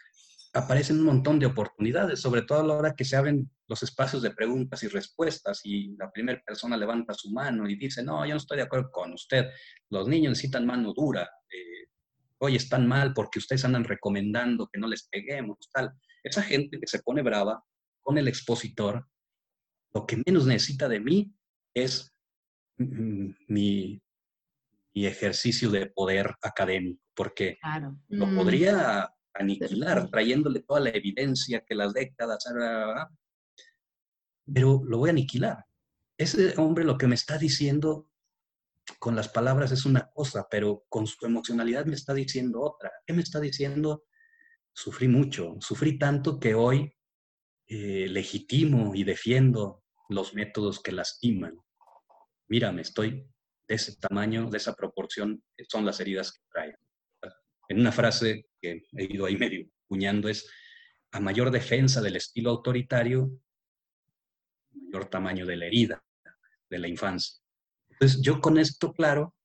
[0.54, 4.22] aparecen un montón de oportunidades, sobre todo a la hora que se abren los espacios
[4.22, 8.34] de preguntas y respuestas y la primera persona levanta su mano y dice, no, yo
[8.34, 9.50] no estoy de acuerdo con usted,
[9.90, 11.88] los niños necesitan mano dura, eh,
[12.38, 15.92] hoy están mal porque ustedes andan recomendando que no les peguemos, tal.
[16.24, 17.64] Esa gente que se pone brava
[18.02, 19.08] con el expositor,
[19.94, 21.34] lo que menos necesita de mí
[21.74, 22.13] es
[22.78, 24.02] mi,
[24.94, 27.58] mi ejercicio de poder académico, porque
[28.10, 28.36] lo mm.
[28.36, 32.46] podría aniquilar, trayéndole toda la evidencia que las décadas,
[34.46, 35.66] pero lo voy a aniquilar.
[36.18, 38.08] Ese hombre lo que me está diciendo
[39.00, 42.92] con las palabras es una cosa, pero con su emocionalidad me está diciendo otra.
[43.06, 44.04] ¿Qué me está diciendo?
[44.74, 46.94] Sufrí mucho, sufrí tanto que hoy
[47.68, 51.58] eh, legitimo y defiendo los métodos que lastiman.
[52.48, 53.26] Mírame, estoy
[53.68, 56.78] de ese tamaño, de esa proporción, son las heridas que traigo.
[57.70, 60.50] En una frase que he ido ahí medio puñando es,
[61.12, 63.30] a mayor defensa del estilo autoritario,
[64.72, 66.04] mayor tamaño de la herida
[66.70, 67.40] de la infancia.
[67.90, 69.36] Entonces, yo con esto, claro,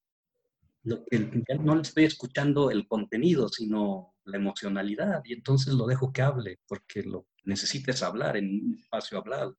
[0.83, 5.87] lo que, ya no le estoy escuchando el contenido, sino la emocionalidad, y entonces lo
[5.87, 9.59] dejo que hable, porque lo necesites hablar en un espacio hablado.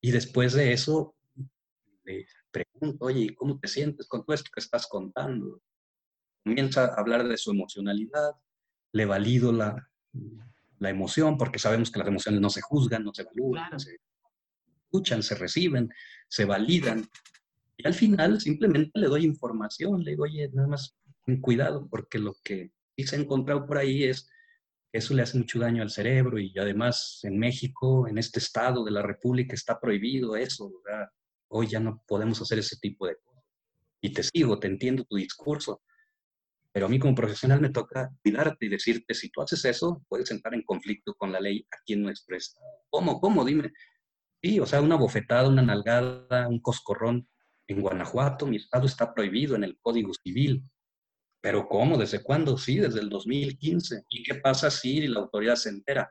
[0.00, 1.16] Y después de eso,
[2.04, 2.26] le
[2.64, 5.60] pregunto, oye, ¿cómo te sientes con todo esto que estás contando?
[6.44, 8.32] Comienza a hablar de su emocionalidad,
[8.92, 9.90] le valido la,
[10.78, 13.98] la emoción, porque sabemos que las emociones no se juzgan, no se evalúan, se
[14.84, 15.90] escuchan, se reciben,
[16.28, 17.08] se validan.
[17.76, 22.18] Y al final simplemente le doy información, le digo, oye, nada más ten cuidado, porque
[22.18, 24.28] lo que sí se ha encontrado por ahí es
[24.90, 28.84] que eso le hace mucho daño al cerebro y además en México, en este estado
[28.84, 30.72] de la República, está prohibido eso,
[31.48, 33.44] Hoy ya no podemos hacer ese tipo de cosas.
[34.00, 35.82] y te sigo, te entiendo tu discurso,
[36.72, 40.30] pero a mí como profesional me toca cuidarte y decirte, si tú haces eso, puedes
[40.30, 42.66] entrar en conflicto con la ley aquí en nuestro estado.
[42.90, 43.20] ¿Cómo?
[43.20, 43.44] ¿Cómo?
[43.44, 43.72] Dime.
[44.40, 47.28] Sí, o sea, una bofetada, una nalgada, un coscorrón.
[47.66, 50.62] En Guanajuato, mi estado está prohibido en el Código Civil.
[51.40, 51.98] ¿Pero cómo?
[51.98, 52.56] ¿Desde cuándo?
[52.56, 54.04] Sí, desde el 2015.
[54.08, 56.10] ¿Y qué pasa si la autoridad se entera?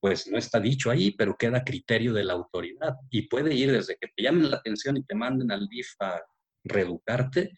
[0.00, 2.96] Pues no está dicho ahí, pero queda criterio de la autoridad.
[3.10, 6.20] Y puede ir desde que te llamen la atención y te manden al DIF a
[6.64, 7.52] reeducarte,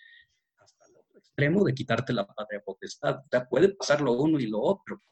[0.58, 3.18] hasta el extremo de quitarte la patria potestad.
[3.18, 5.02] O sea, puede pasar lo uno y lo otro.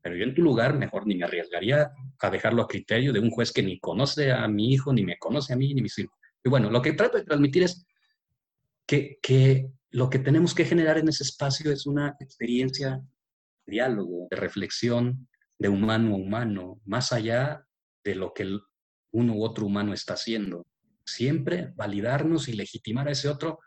[0.00, 1.90] Pero yo en tu lugar mejor ni me arriesgaría
[2.20, 5.18] a dejarlo a criterio de un juez que ni conoce a mi hijo, ni me
[5.18, 6.14] conoce a mí, ni mi hijo.
[6.44, 7.86] Y bueno, lo que trato de transmitir es
[8.86, 13.00] que, que lo que tenemos que generar en ese espacio es una experiencia
[13.66, 15.28] de diálogo, de reflexión,
[15.58, 17.66] de humano a humano, más allá
[18.04, 18.58] de lo que
[19.12, 20.66] uno u otro humano está haciendo.
[21.04, 23.60] Siempre validarnos y legitimar a ese otro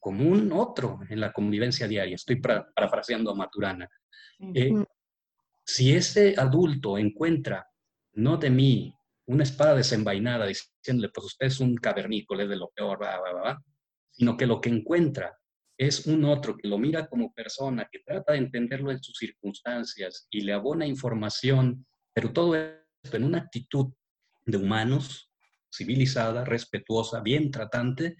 [0.00, 2.16] como un otro en la convivencia diaria.
[2.16, 3.88] Estoy parafraseando a Maturana.
[4.54, 4.72] Eh,
[5.64, 7.68] si ese adulto encuentra,
[8.14, 8.94] no de mí,
[9.26, 12.98] una espada desenvainada diciéndole, pues usted es un cavernícola, es de lo peor,
[14.10, 15.38] sino que lo que encuentra
[15.86, 20.28] es un otro que lo mira como persona, que trata de entenderlo en sus circunstancias
[20.30, 23.92] y le abona información, pero todo esto en una actitud
[24.46, 25.28] de humanos,
[25.74, 28.16] civilizada, respetuosa, bien tratante,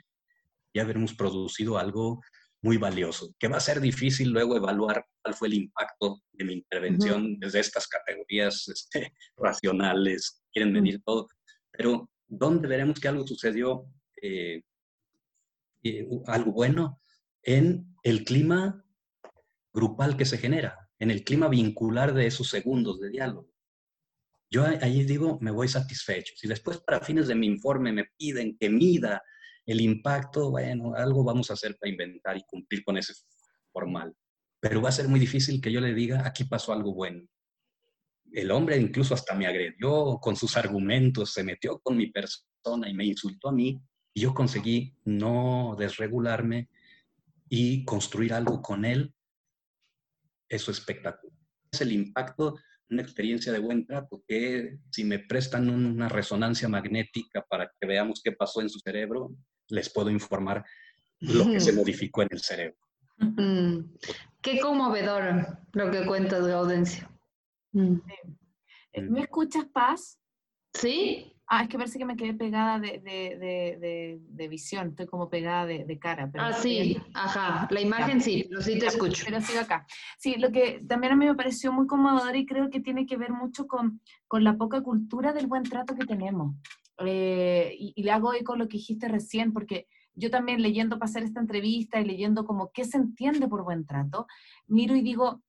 [0.75, 2.21] ya habremos producido algo
[2.63, 6.55] muy valioso, que va a ser difícil luego evaluar cuál fue el impacto de mi
[6.55, 11.29] intervención desde estas categorías este, racionales, quieren medir todo,
[11.71, 13.87] pero ¿dónde veremos que algo sucedió,
[14.21, 14.63] eh,
[15.85, 16.99] eh, algo bueno?
[17.43, 18.85] En el clima
[19.73, 23.51] grupal que se genera, en el clima vincular de esos segundos de diálogo.
[24.51, 26.35] Yo ahí digo, me voy satisfecho.
[26.37, 29.23] Si después para fines de mi informe me piden que mida
[29.65, 33.15] el impacto, bueno, algo vamos a hacer para inventar y cumplir con ese
[33.73, 34.15] formal.
[34.61, 37.27] Pero va a ser muy difícil que yo le diga, aquí pasó algo bueno.
[38.31, 42.95] El hombre incluso hasta me agredió con sus argumentos, se metió con mi persona y
[42.95, 43.81] me insultó a mí.
[44.15, 46.69] Y yo conseguí no desregularme
[47.55, 49.15] y construir algo con él.
[50.49, 51.37] Eso es espectacular.
[51.71, 52.57] Es el impacto
[52.89, 58.23] una experiencia de buen trato, que si me prestan una resonancia magnética para que veamos
[58.25, 59.35] qué pasó en su cerebro,
[59.69, 60.65] les puedo informar
[61.21, 62.79] lo que se modificó en el cerebro.
[63.19, 63.97] Mm.
[64.41, 67.07] Qué conmovedor lo que cuentas, Gaudencio.
[67.73, 67.97] Mm.
[69.11, 70.19] ¿Me escuchas, Paz?
[70.73, 71.35] Sí.
[71.55, 73.37] Ah, es que parece que me quedé pegada de, de,
[73.79, 76.31] de, de visión, estoy como pegada de, cara.
[76.33, 79.23] Pero ah, sí, ajá, la imagen sí, pero sí te escucho.
[79.27, 79.87] Pero sigo acá.
[80.17, 83.19] Sí, lo que también a mí me pareció muy conmovedor y creo que tiene que
[83.19, 86.57] ver mucho con, con la poca cultura del buen trato que tenemos.
[87.05, 91.23] Eh, y, le hago eco lo que dijiste recién, porque yo también leyendo para hacer
[91.23, 94.27] esta entrevista y leyendo como qué se entiende por buen trato,
[94.69, 95.43] miro y digo,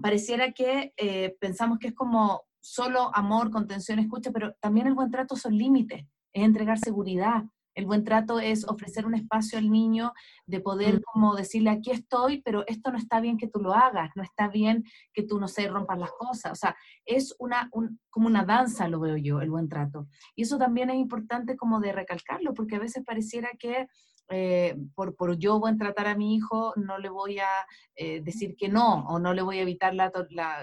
[0.00, 5.10] pareciera que eh, pensamos que es como solo amor, contención, escucha, pero también el buen
[5.10, 7.44] trato son límites, es entregar seguridad.
[7.74, 10.14] El buen trato es ofrecer un espacio al niño
[10.46, 14.10] de poder como decirle, aquí estoy, pero esto no está bien que tú lo hagas,
[14.16, 16.52] no está bien que tú, no sé, rompas las cosas.
[16.52, 17.70] O sea, es una,
[18.10, 20.08] como una danza, lo veo yo, el buen trato.
[20.34, 23.86] Y eso también es importante como de recalcarlo, porque a veces pareciera que
[24.28, 27.48] eh, por, por, yo buen tratar a mi hijo, no le voy a
[27.94, 30.10] eh, decir que no o no le voy a evitar la,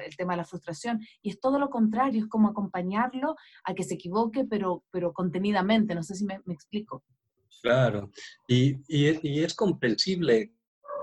[0.05, 0.99] el tema de la frustración.
[1.21, 5.95] Y es todo lo contrario, es como acompañarlo a que se equivoque, pero, pero contenidamente.
[5.95, 7.03] No sé si me, explico.
[7.61, 8.11] Claro,
[8.47, 10.53] y, y, es, comprensible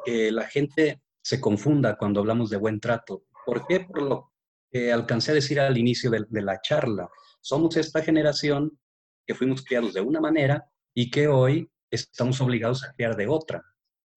[0.05, 3.25] que la gente se confunda cuando hablamos de buen trato.
[3.47, 3.81] ¿Por qué?
[3.81, 4.33] Por lo
[4.71, 7.09] que alcancé a decir al inicio de, de la charla.
[7.41, 8.79] Somos esta generación
[9.27, 13.63] que fuimos criados de una manera y que hoy estamos obligados a crear de otra.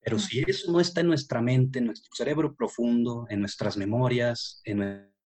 [0.01, 4.61] Pero si eso no está en nuestra mente, en nuestro cerebro profundo, en nuestras memorias,
[4.65, 4.77] en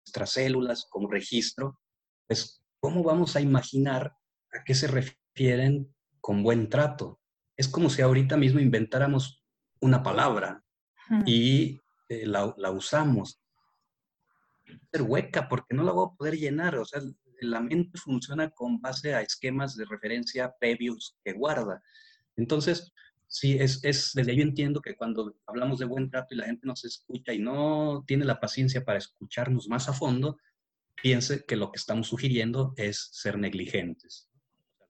[0.04, 1.78] nuestras células como registro,
[2.26, 4.16] pues ¿cómo vamos a imaginar
[4.52, 7.20] a qué se refieren con buen trato?
[7.56, 9.44] Es como si ahorita mismo inventáramos
[9.80, 10.64] una palabra
[11.24, 13.40] y eh, la, la, usamos.
[14.90, 16.76] Ser hueca porque no la voy a poder llenar.
[16.78, 17.00] O sea,
[17.40, 21.82] la mente funciona con base a esquemas de referencia previos que guarda.
[22.36, 22.92] Entonces,
[23.26, 26.46] sí, es, es, desde ahí yo entiendo que cuando hablamos de buen trato y la
[26.46, 30.38] gente nos escucha y no tiene la paciencia para escucharnos más a fondo,
[31.00, 34.28] piense que lo que estamos sugiriendo es ser negligentes.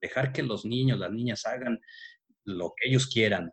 [0.01, 1.79] Dejar que los niños, las niñas hagan
[2.43, 3.51] lo que ellos quieran.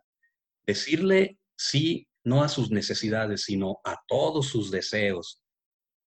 [0.65, 5.41] Decirle sí, no a sus necesidades, sino a todos sus deseos.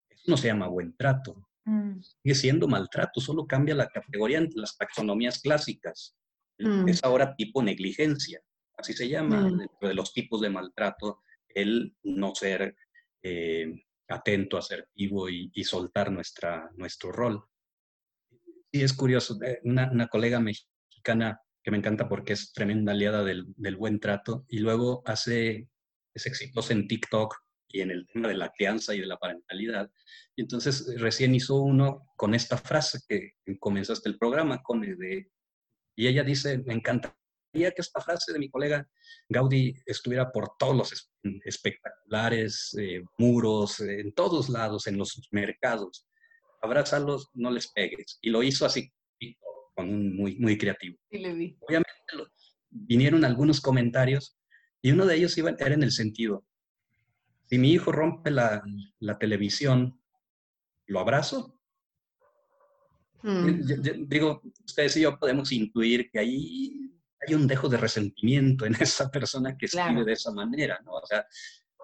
[0.09, 1.49] Eso no se llama buen trato.
[1.65, 2.01] Mm.
[2.01, 6.17] Sigue siendo maltrato, solo cambia la categoría entre las taxonomías clásicas.
[6.59, 6.89] Mm.
[6.89, 8.41] Es ahora tipo negligencia.
[8.77, 9.59] así se llama, mm.
[9.59, 12.77] dentro de los tipos de maltrato, el no ser
[13.23, 13.73] eh,
[14.09, 17.45] atento, asertivo y, soltar nuestra, nuestro rol.
[18.73, 23.25] Sí, es curioso, eh, una, una, colega mexicana que me encanta porque es tremenda aliada
[23.25, 25.69] del, del buen trato y luego hace,
[26.15, 27.35] es exitosa en TikTok
[27.69, 29.91] y en el tema de la crianza y de la parentalidad.
[30.37, 35.31] Y entonces recién hizo uno con esta frase que comenzaste el programa, con de,
[35.97, 37.17] y ella dice, me encantaría
[37.53, 38.89] que esta frase de mi colega
[39.29, 41.11] Gaudí estuviera por todos los
[41.45, 46.07] espectaculares, eh, muros, en todos lados, en los mercados.
[46.63, 48.19] Abrázalos, no les pegues.
[48.21, 48.93] Y lo hizo así,
[49.75, 50.97] con un muy, muy creativo.
[51.11, 51.97] Obviamente
[52.71, 54.39] vinieron algunos comentarios
[54.83, 56.45] y uno de ellos iba, era en el sentido,
[57.47, 58.63] si mi hijo rompe la,
[59.21, 60.01] televisión,
[60.87, 61.56] ¿lo abrazo?
[63.23, 64.07] Mm.
[64.07, 66.87] digo, ustedes y yo podemos intuir que ahí
[67.27, 70.93] hay un dejo de resentimiento en esa persona que escribe de esa manera, ¿no?
[70.93, 71.27] O sea,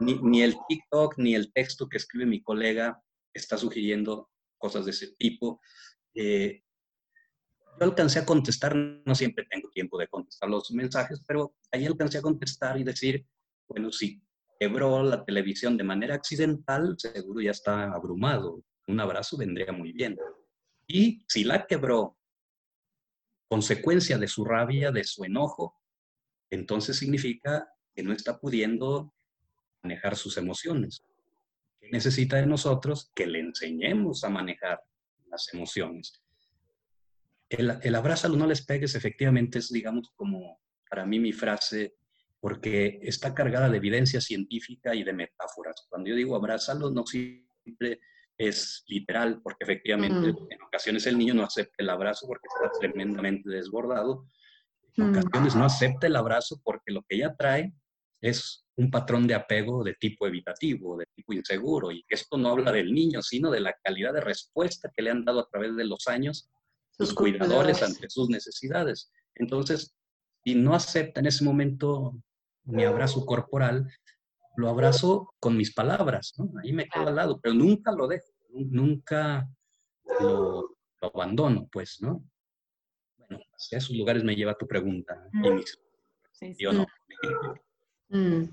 [0.00, 3.00] ni, el TikTok ni el texto que escribe mi colega
[3.32, 5.60] está sugiriendo cosas de ese tipo.
[6.14, 6.62] Eh,
[7.78, 12.18] yo alcancé a contestar, no siempre tengo tiempo de contestar los mensajes, pero ahí alcancé
[12.18, 13.26] a contestar y decir,
[13.68, 14.22] bueno, sí,
[14.58, 18.62] quebró la televisión de manera accidental, seguro ya está abrumado.
[18.86, 20.16] Un abrazo vendría muy bien.
[20.86, 22.16] Y si la quebró
[23.48, 25.80] consecuencia de su rabia, de su enojo,
[26.50, 29.14] entonces significa que no está pudiendo
[29.82, 31.04] manejar sus emociones.
[31.80, 33.10] ¿Qué necesita de nosotros?
[33.14, 34.82] Que le enseñemos a manejar
[35.28, 36.22] las emociones.
[37.48, 41.94] El, el abrázalo, no les pegues, efectivamente es, digamos, como para mí mi frase
[42.42, 45.86] porque está cargada de evidencia científica y de metáforas.
[45.88, 48.00] Cuando yo digo abrázalo, no siempre
[48.48, 53.48] es literal, porque efectivamente en ocasiones el niño no acepta el abrazo porque está tremendamente
[53.50, 54.26] desbordado.
[54.96, 57.72] En ocasiones no acepta el abrazo porque lo que ella trae
[58.20, 62.72] es un patrón de apego de tipo evitativo, de tipo inseguro, y esto no habla
[62.72, 65.84] del niño, sino de la calidad de respuesta que le han dado a través de
[65.84, 66.48] los años
[66.90, 69.10] sus cuidadores ante sus necesidades.
[69.34, 69.94] Entonces,
[70.44, 72.16] si no acepta en ese momento
[72.64, 73.88] mi abrazo corporal,
[74.56, 76.52] lo abrazo con mis palabras, ¿no?
[76.62, 79.48] Ahí me quedo al lado, pero nunca lo dejo, nunca
[80.20, 82.22] lo, abandono, pues, ¿no?
[83.16, 85.28] Bueno, hacia esos lugares me lleva tu pregunta.
[86.32, 86.86] sí, Yo no.
[88.08, 88.44] Mm.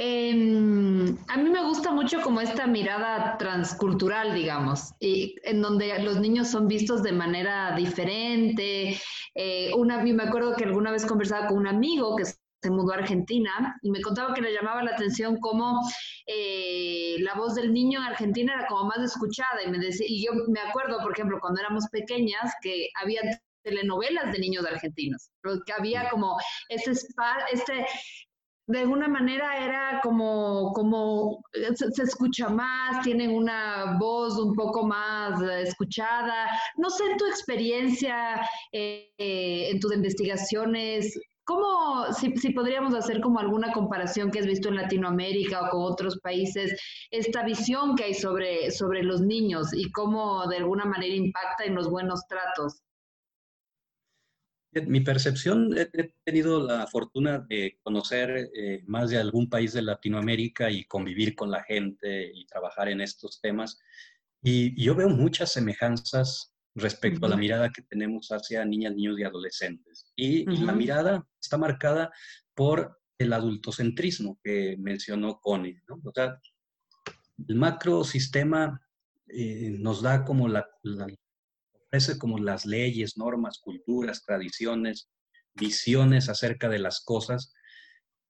[0.00, 6.20] Em, a mí me gusta mucho como esta mirada transcultural, digamos, y en donde los
[6.20, 8.96] niños son vistos de manera diferente.
[9.34, 12.26] Eh, una, me acuerdo que alguna vez conversaba con un amigo que
[12.60, 15.80] se mudó a Argentina y me contaba que le llamaba la atención cómo
[16.26, 20.24] eh, la voz del niño en Argentina era como más escuchada y me decía, y
[20.24, 23.22] yo me acuerdo, por ejemplo, cuando éramos pequeñas, que había
[23.62, 25.30] telenovelas de niños argentinos,
[25.66, 26.36] que había como
[26.68, 26.92] ese,
[27.52, 27.86] este,
[28.66, 31.42] de alguna manera era como, como
[31.74, 36.48] se, escucha más, tienen una voz un poco más escuchada.
[36.76, 38.40] No sé, en tu experiencia,
[38.72, 41.18] eh, en tus investigaciones,
[41.48, 46.18] ¿Cómo, si, podríamos hacer como alguna comparación que has visto en Latinoamérica o con otros
[46.18, 46.78] países,
[47.10, 51.74] esta visión que hay sobre, sobre los niños y cómo de alguna manera impacta en
[51.74, 52.82] los buenos tratos?
[54.72, 60.70] Mi percepción, he tenido la fortuna de conocer eh, más de algún país de Latinoamérica
[60.70, 63.80] y convivir con la gente y trabajar en estos temas.
[64.42, 69.24] Y yo veo muchas semejanzas respecto a la mirada que tenemos hacia niñas, niños y
[69.24, 70.12] adolescentes.
[70.16, 72.10] Y, la mirada está marcada
[72.54, 75.80] por el adultocentrismo que mencionó Connie.
[75.88, 76.00] ¿no?
[76.04, 76.40] O sea,
[77.46, 78.80] el macrosistema
[79.28, 80.66] eh, nos da como la,
[81.86, 85.10] ofrece como las leyes, normas, culturas, tradiciones,
[85.54, 87.52] visiones acerca de las cosas.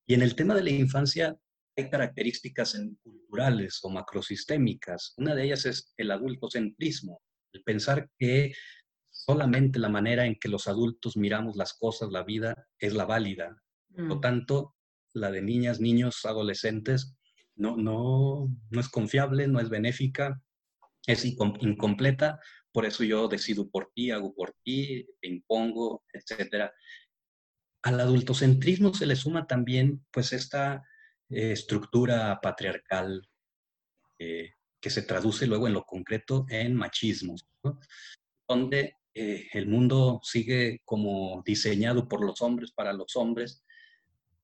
[0.07, 1.37] Y en el tema de la infancia
[1.77, 5.15] hay características culturales o macrosistémicas.
[5.17, 7.23] Una de ellas es el adultocentrismo,
[7.53, 8.53] el pensar que
[9.11, 13.61] solamente la manera en que los adultos miramos las cosas, la vida, es la válida.
[13.95, 14.21] Por lo mm.
[14.21, 14.77] tanto,
[15.13, 17.17] la de niñas, niños, adolescentes,
[17.57, 20.41] no, no, no es confiable, no es benéfica,
[21.07, 22.39] es incompleta,
[22.73, 26.71] por eso yo decido por ti, hago por ti, te impongo, etc.
[27.83, 30.85] Al adultocentrismo se le suma también pues esta
[31.31, 33.29] eh, estructura patriarcal
[34.19, 37.35] eh, que se traduce luego en lo concreto en machismo,
[38.49, 43.65] donde eh, el mundo sigue como diseñado por los hombres para los hombres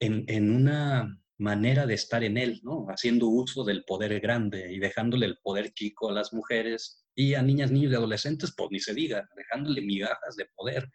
[0.00, 2.86] en, en, una manera de estar en él, ¿no?
[2.88, 7.42] haciendo uso del poder grande y dejándole el poder chico a las mujeres y a
[7.42, 10.90] niñas, niños y adolescentes, pues ni se diga, dejándole migajas de poder.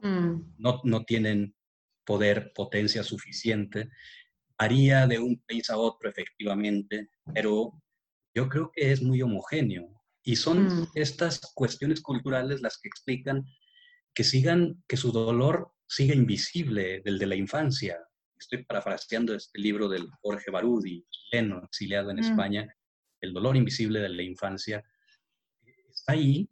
[0.00, 0.54] Mm.
[0.58, 1.54] No, no tienen
[2.04, 3.88] poder, potencia suficiente.
[4.58, 7.82] Varía de un país a otro, efectivamente, pero
[8.34, 9.88] yo creo que es muy homogéneo.
[10.22, 10.88] Y son mm.
[10.94, 13.44] estas cuestiones culturales las que explican
[14.14, 17.98] que sigan, que su dolor siga invisible del de la infancia.
[18.38, 22.20] Estoy parafraseando este libro del Jorge Barudi, chileno, exiliado en mm.
[22.20, 22.74] España,
[23.20, 24.84] El dolor invisible de la infancia.
[25.62, 26.48] Está ahí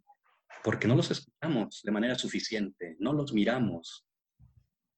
[0.62, 4.06] porque no los escuchamos de manera suficiente, no los miramos.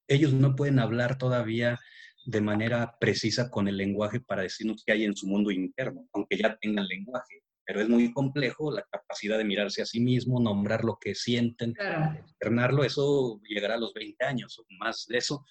[0.07, 1.79] Ellos no pueden hablar todavía
[2.25, 6.37] de manera precisa con el lenguaje para decirnos qué hay en su mundo interno, aunque
[6.37, 7.43] ya tengan lenguaje.
[7.65, 11.73] Pero es muy complejo la capacidad de mirarse a sí mismo, nombrar lo que sienten,
[12.19, 15.45] externarlo, eso llegará a los 20 años o más de eso.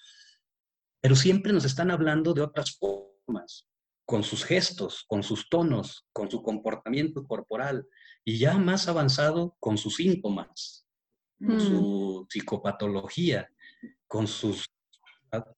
[1.01, 3.67] Pero siempre nos están hablando de otras formas,
[4.05, 7.87] con sus gestos, con sus tonos, con su comportamiento corporal
[8.23, 10.87] y ya más avanzado con sus síntomas,
[11.39, 11.59] con mm.
[11.59, 13.49] su psicopatología,
[14.07, 14.67] con sus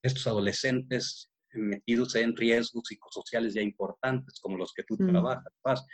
[0.02, 5.10] estos adolescentes metidos en riesgos psicosociales ya importantes, como los que tú mm.
[5.10, 5.86] trabajas,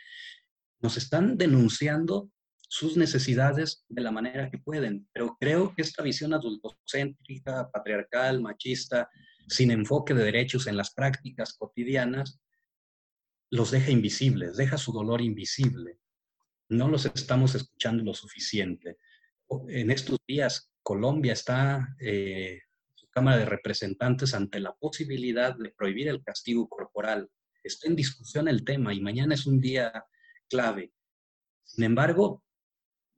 [0.81, 2.29] nos están denunciando
[2.67, 9.09] sus necesidades de la manera que pueden, pero creo que esta visión adultocéntrica, patriarcal, machista,
[9.47, 12.39] sin enfoque de derechos en las prácticas cotidianas,
[13.51, 15.99] los deja invisibles, deja su dolor invisible.
[16.69, 18.97] No los estamos escuchando lo suficiente.
[19.67, 22.59] En estos días, Colombia está eh,
[23.13, 27.29] Cámara de Representantes ante la posibilidad de prohibir el castigo corporal.
[27.63, 29.91] Está en discusión el tema y mañana es un día
[30.49, 30.91] clave.
[31.63, 32.43] Sin embargo,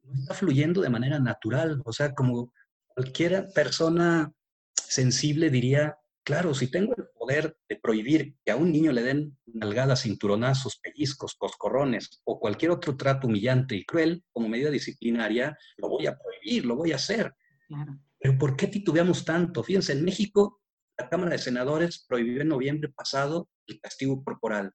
[0.04, 1.82] no está fluyendo de manera natural.
[1.86, 2.52] O sea, como
[2.88, 4.32] cualquier persona
[4.74, 9.38] sensible diría, claro, si tengo el poder de prohibir que a un niño le den
[9.46, 15.90] nalgadas, cinturonazos, pellizcos, coscorrones o cualquier otro trato humillante y cruel como medida disciplinaria, lo
[15.90, 17.34] voy a prohibir, lo voy a hacer.
[17.68, 17.98] Claro.
[18.20, 19.64] Pero ¿por qué titubeamos tanto?
[19.64, 20.62] Fíjense, en México
[20.98, 24.72] la Cámara de Senadores prohibió en noviembre pasado el castigo corporal,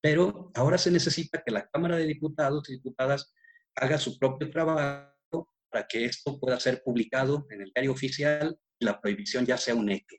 [0.00, 3.34] pero ahora se necesita que la Cámara de Diputados y Diputadas
[3.74, 8.84] haga su propio trabajo para que esto pueda ser publicado en el diario oficial y
[8.84, 10.16] la prohibición ya sea un hecho.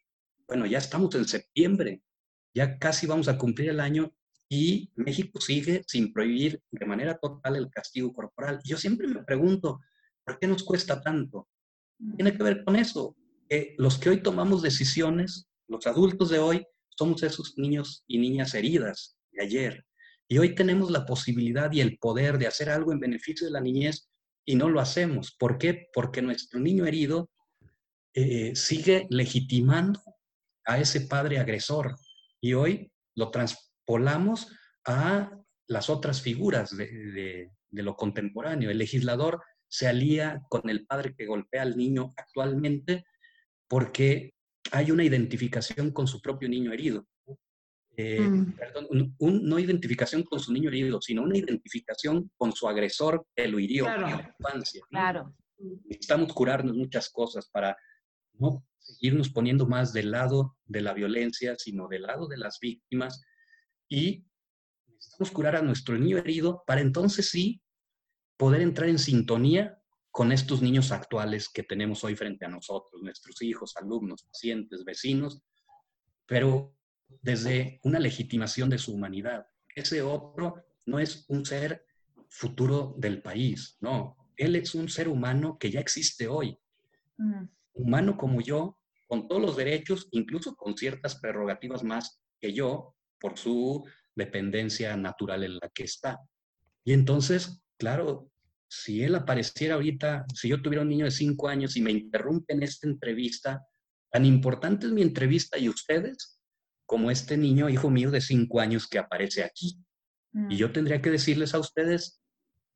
[0.48, 2.02] Bueno, ya estamos en septiembre,
[2.54, 4.14] ya casi vamos a cumplir el año
[4.50, 8.60] y México sigue sin prohibir de manera total el castigo corporal.
[8.64, 9.80] yo siempre me pregunto,
[10.26, 11.48] ¿por qué nos cuesta tanto?
[12.16, 13.16] Tiene que ver con eso.
[13.50, 16.66] que los que hoy tomamos decisiones, los adultos de hoy,
[16.98, 19.86] somos esos niños y niñas heridas de ayer.
[20.28, 23.62] Y hoy tenemos la posibilidad y el poder de hacer algo en beneficio de la
[23.62, 24.10] niñez
[24.46, 25.36] y no lo hacemos.
[25.38, 25.88] ¿Por qué?
[25.94, 27.30] Porque nuestro niño herido
[28.14, 30.02] eh, sigue legitimando
[30.66, 31.96] a ese padre agresor
[32.42, 34.48] y hoy lo transpolamos
[34.86, 35.32] a
[35.68, 38.70] las otras figuras de, de lo contemporáneo.
[38.70, 43.06] El legislador se alía con el padre que golpea al niño actualmente
[43.68, 44.34] porque
[44.72, 47.08] hay una identificación con su propio niño herido.
[47.96, 48.54] Eh, mm.
[48.54, 53.60] Perdón, no identificación con su niño herido, sino una identificación con su agresor que lo
[53.60, 54.84] hirió en la infancia.
[54.90, 55.36] Claro.
[55.58, 57.78] Necesitamos curarnos muchas cosas para
[58.34, 63.22] no seguirnos poniendo más del lado de la violencia, sino del lado de las víctimas.
[63.90, 64.26] Y
[64.88, 67.62] necesitamos curar a nuestro niño herido para entonces sí
[68.40, 69.78] poder entrar en sintonía
[70.12, 75.44] con estos niños actuales que tenemos hoy frente a nosotros, nuestros hijos, alumnos, pacientes, vecinos,
[76.26, 76.74] pero
[77.22, 79.46] desde una legitimación de su humanidad.
[79.76, 81.86] Ese otro no es un ser
[82.30, 86.58] futuro del país, no, él es un ser humano que ya existe hoy,
[87.18, 87.44] mm.
[87.74, 93.38] humano como yo, con todos los derechos, incluso con ciertas prerrogativas más que yo, por
[93.38, 93.86] su
[94.16, 96.22] dependencia natural en la que está.
[96.86, 98.30] Y entonces claro,
[98.68, 102.54] si él apareciera ahorita, si yo tuviera un niño de cinco años y me interrumpe
[102.54, 103.66] en esta entrevista,
[104.12, 106.40] tan importante es mi entrevista y ustedes
[106.86, 109.80] como este niño, hijo mío de cinco años que aparece aquí.
[110.50, 110.74] Y yo mm.
[110.74, 112.22] tendría que decirles a ustedes,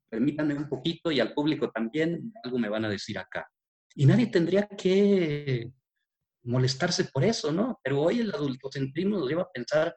[0.08, 3.48] permítanme un poquito y al público también, algo me van a decir acá.
[3.94, 5.70] Y nadie tendría que
[6.44, 7.80] molestarse por eso, ¿no?
[7.82, 9.94] Pero hoy el adultocentrismo nos lleva a pensar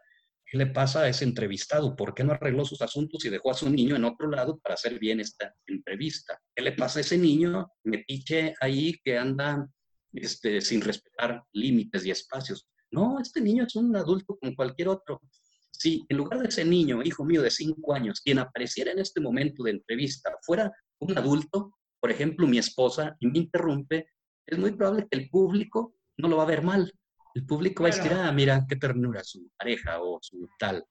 [0.50, 1.94] ¿Qué le pasa a ese entrevistado?
[1.94, 4.76] ¿Por qué no arregló sus asuntos y dejó a su niño en otro lado para
[4.76, 6.40] hacer bien esta entrevista?
[6.56, 9.68] ¿Qué le pasa a ese niño metiche ahí que anda
[10.14, 12.66] este, sin respetar límites y espacios?
[12.92, 15.22] No, este niño es un adulto como cualquier otro.
[15.70, 19.20] Si en lugar de ese niño, hijo mío de cinco años, quien apareciera en este
[19.20, 24.08] momento de entrevista fuera un adulto, por ejemplo, mi esposa, y me interrumpe,
[24.46, 26.90] es muy probable que el público no lo va a ver mal.
[27.38, 30.84] El público va a decir, ah, mira, qué ternura su pareja o su tal.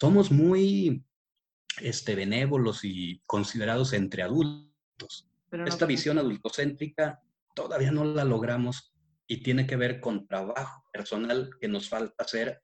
[0.00, 1.02] Somos muy
[1.80, 5.26] este, benévolos y considerados entre adultos.
[5.50, 7.20] Esta visión adultocéntrica
[7.52, 8.94] todavía no la logramos
[9.26, 12.62] y tiene que ver con trabajo personal que nos falta hacer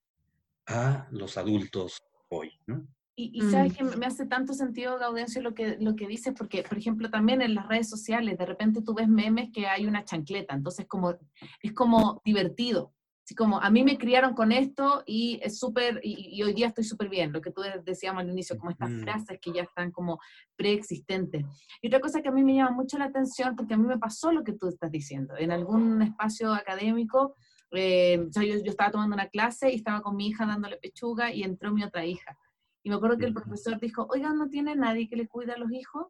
[0.67, 2.87] a los adultos hoy, ¿no?
[3.17, 3.77] Y, sabes mm.
[3.77, 7.43] que me hace tanto sentido, Gaudencio, lo que, lo que dices, porque, por ejemplo, también
[7.43, 11.17] en las redes sociales, de repente tú ves memes que hay una chancleta, entonces como,
[11.63, 12.94] es como divertido.
[13.25, 16.85] Así como, a mí me criaron con esto y es súper, y, hoy día estoy
[16.85, 20.21] súper bien, lo que tú decíamos al inicio, como estas frases que ya están como
[20.57, 21.45] preexistentes.
[21.81, 23.99] Y otra cosa que a mí me llama mucho la atención, porque a mí me
[23.99, 27.35] pasó lo que tú estás diciendo, en algún espacio académico,
[27.71, 31.43] eh, yo, yo estaba tomando una clase y estaba con mi hija dándole pechuga y
[31.43, 32.39] entró mi otra hija
[32.85, 35.59] y me acuerdo que el profesor dijo, oiga, ¿no tiene nadie que le cuide a
[35.59, 36.07] los hijos?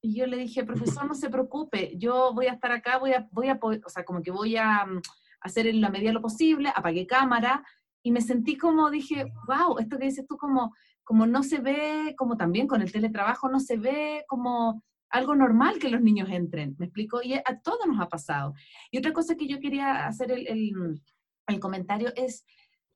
[0.00, 3.28] Y yo le dije, profesor, no se preocupe, yo voy a estar acá, voy a,
[3.30, 5.00] voy a o sea, como que voy a mm,
[5.44, 7.64] hacer en la medida lo posible, apagué cámara,
[8.02, 10.74] y me sentí como, dije, wow, esto que dices tú como,
[11.04, 15.78] como no se ve, como también con el teletrabajo, no se ve como algo normal
[15.78, 17.22] que los niños entren, ¿me explico?
[17.22, 18.54] Y a todos nos ha pasado.
[18.90, 21.00] Y otra cosa que yo quería hacer el, el,
[21.46, 22.44] el comentario es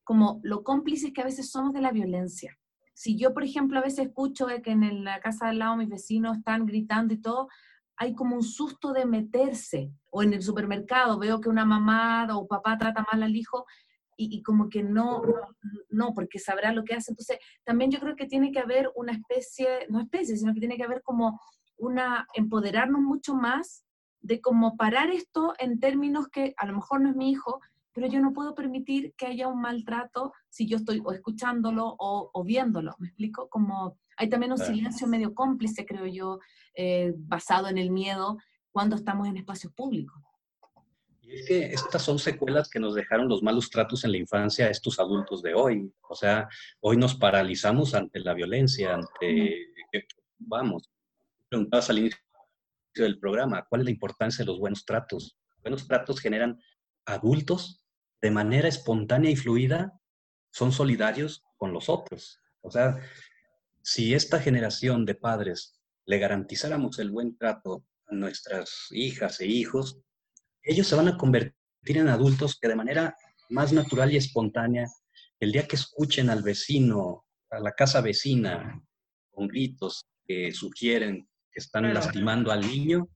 [0.03, 2.59] como lo cómplices que a veces somos de la violencia
[2.99, 6.39] si yo, por ejemplo, a veces escucho que en la casa al lado mis vecinos
[6.39, 7.47] están gritando y todo,
[7.99, 9.93] hay como un susto de meterse.
[10.11, 13.67] O en el supermercado veo que una mamá o papá trata mal al hijo
[14.21, 15.23] y, como que no,
[15.91, 17.13] no, porque sabrá lo que hace.
[17.13, 20.77] Entonces, también yo creo que tiene que haber una especie, no especie, sino que tiene
[20.77, 21.41] que haber como
[21.77, 23.85] una, empoderarnos mucho más
[24.21, 27.61] de cómo parar esto en términos que a lo mejor no es mi hijo,
[27.99, 32.45] pero yo no puedo permitir que haya un maltrato si yo estoy o escuchándolo o,
[32.45, 32.95] viéndolo.
[32.99, 33.49] ¿Me explico?
[33.49, 36.39] Como hay también un silencio medio cómplice, creo yo,
[36.75, 38.39] eh, basado en el miedo
[38.71, 40.17] cuando estamos en espacios públicos.
[41.23, 44.67] Y es que estas son secuelas que nos dejaron los malos tratos en la infancia
[44.67, 45.93] a estos adultos de hoy.
[46.09, 46.49] O sea,
[46.81, 49.67] hoy nos paralizamos ante la violencia, ante,
[50.39, 50.89] vamos,
[51.49, 52.21] preguntabas al inicio
[52.95, 55.37] del programa, ¿cuál es la importancia de los buenos tratos?
[55.63, 56.59] buenos tratos generan
[57.05, 57.78] adultos
[58.21, 59.99] de manera espontánea y fluida
[60.51, 62.41] son solidarios con los otros.
[62.61, 62.99] O sea,
[63.83, 70.01] si esta generación de padres le garantizáramos el buen trato a nuestras hijas e hijos,
[70.63, 73.17] ellos se van a convertir en adultos que de manera
[73.51, 74.87] más natural y espontánea,
[75.41, 78.83] el día que escuchen al vecino, a la casa vecina,
[79.31, 83.09] con gritos que sugieren que están lastimando al niño,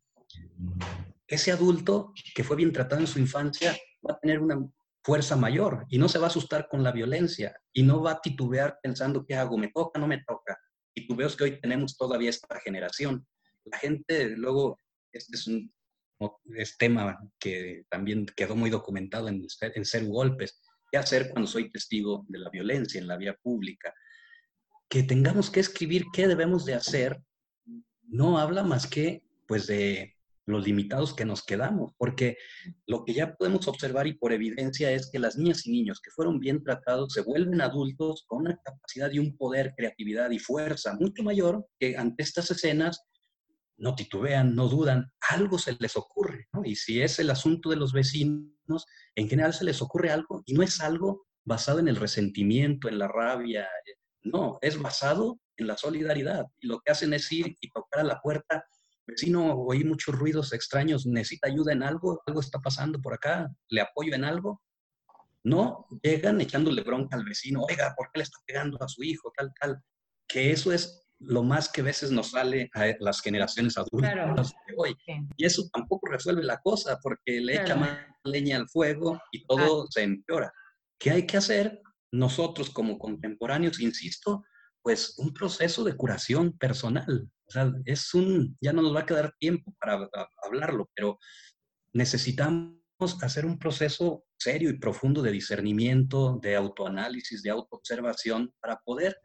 [1.27, 3.77] ese adulto que fue bien tratado en su infancia
[4.07, 4.57] va a tener una
[5.03, 8.21] fuerza mayor y no se va a asustar con la violencia y no va a
[8.21, 10.59] titubear pensando qué hago, me toca, no me toca.
[10.95, 13.27] Ves que hoy tenemos todavía esta generación.
[13.65, 14.79] La gente, luego,
[15.13, 15.73] este es un
[16.79, 20.61] tema que también quedó muy documentado en, en ser golpes.
[20.91, 23.95] ¿Qué hacer cuando soy testigo de la violencia en la vía pública?
[24.89, 27.21] Que tengamos que escribir qué debemos de hacer,
[28.03, 30.15] no habla más que pues de
[30.53, 32.37] los limitados que nos quedamos, porque
[32.87, 36.11] lo que ya podemos observar y por evidencia es que las niñas y niños que
[36.11, 40.95] fueron bien tratados se vuelven adultos con una capacidad y un poder, creatividad y fuerza
[40.99, 43.03] mucho mayor que ante estas escenas
[43.77, 46.47] no titubean, no dudan, algo se les ocurre.
[46.65, 48.87] Y si es el asunto de los vecinos,
[49.17, 52.99] en general se les ocurre algo y no es algo basado en el resentimiento, en
[52.99, 53.67] la rabia,
[54.23, 56.47] no, es basado en la solidaridad.
[56.61, 58.65] Y lo que hacen es ir y tocar a la puerta
[59.07, 63.81] vecino, oí muchos ruidos extraños, necesita ayuda en algo, algo está pasando por acá, le
[63.81, 64.63] apoyo en algo.
[65.45, 69.33] No llegan echándole bronca al vecino, oiga, ¿por qué le está pegando a su hijo?
[69.37, 69.83] Tal, tal.
[70.29, 74.75] Que eso es lo más que a veces nos sale a las generaciones adultas de
[74.77, 74.97] hoy.
[75.37, 79.87] Y eso tampoco resuelve la cosa, porque le echa más leña al fuego y todo
[79.91, 80.53] se empeora.
[80.99, 81.81] ¿Qué hay que hacer?
[82.13, 84.45] Nosotros como contemporáneos, insisto,
[84.83, 87.31] pues un proceso de curación personal.
[87.47, 90.09] O sea, es un, ya no nos va a quedar tiempo para
[90.45, 91.19] hablarlo, pero
[91.93, 92.83] necesitamos
[93.21, 99.17] hacer un proceso serio y profundo de discernimiento, de autoanálisis, de autoobservación, para poder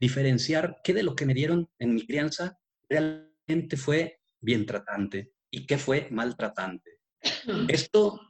[0.00, 5.66] diferenciar qué de lo que me dieron en mi crianza realmente fue bien tratante y
[5.66, 6.98] qué fue maltratante.
[7.68, 8.20] Esto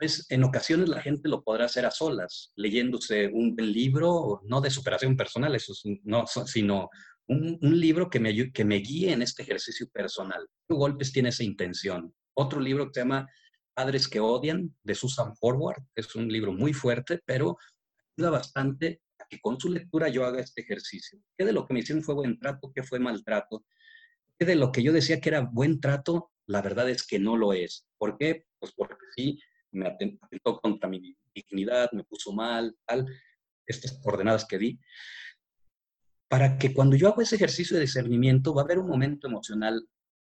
[0.00, 5.16] en ocasiones la gente lo podrá hacer a solas, leyéndose un libro, no de superación
[5.16, 5.72] personal, eso
[6.04, 6.88] no, sino
[7.26, 10.46] un, libro que me, que me guíe en este ejercicio personal.
[10.68, 12.14] Golpes tiene esa intención.
[12.34, 13.28] Otro libro que se llama
[13.74, 17.56] Padres que odian, de Susan Forward, es un libro muy fuerte, pero
[18.16, 21.20] ayuda bastante a que con su lectura yo haga este ejercicio.
[21.36, 22.72] ¿Qué de lo que me hicieron fue buen trato?
[22.74, 23.64] ¿Qué fue maltrato?
[24.38, 26.32] ¿Qué de lo que yo decía que era buen trato?
[26.46, 27.86] La verdad es que no lo es.
[27.98, 28.46] ¿Por qué?
[28.58, 29.38] Pues porque sí,
[29.72, 33.06] me atentó contra mi dignidad, me puso mal, tal,
[33.66, 34.80] estas coordenadas que di,
[36.28, 39.88] para que cuando yo hago ese ejercicio de discernimiento va a haber un momento emocional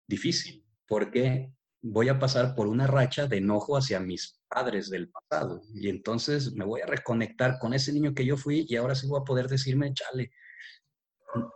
[0.06, 1.52] difícil, porque
[1.82, 5.62] voy a pasar por una racha de enojo hacia mis padres del pasado.
[5.74, 9.06] Y entonces me voy a reconectar con ese niño que yo fui y ahora sí
[9.06, 10.30] voy a poder decirme, chale,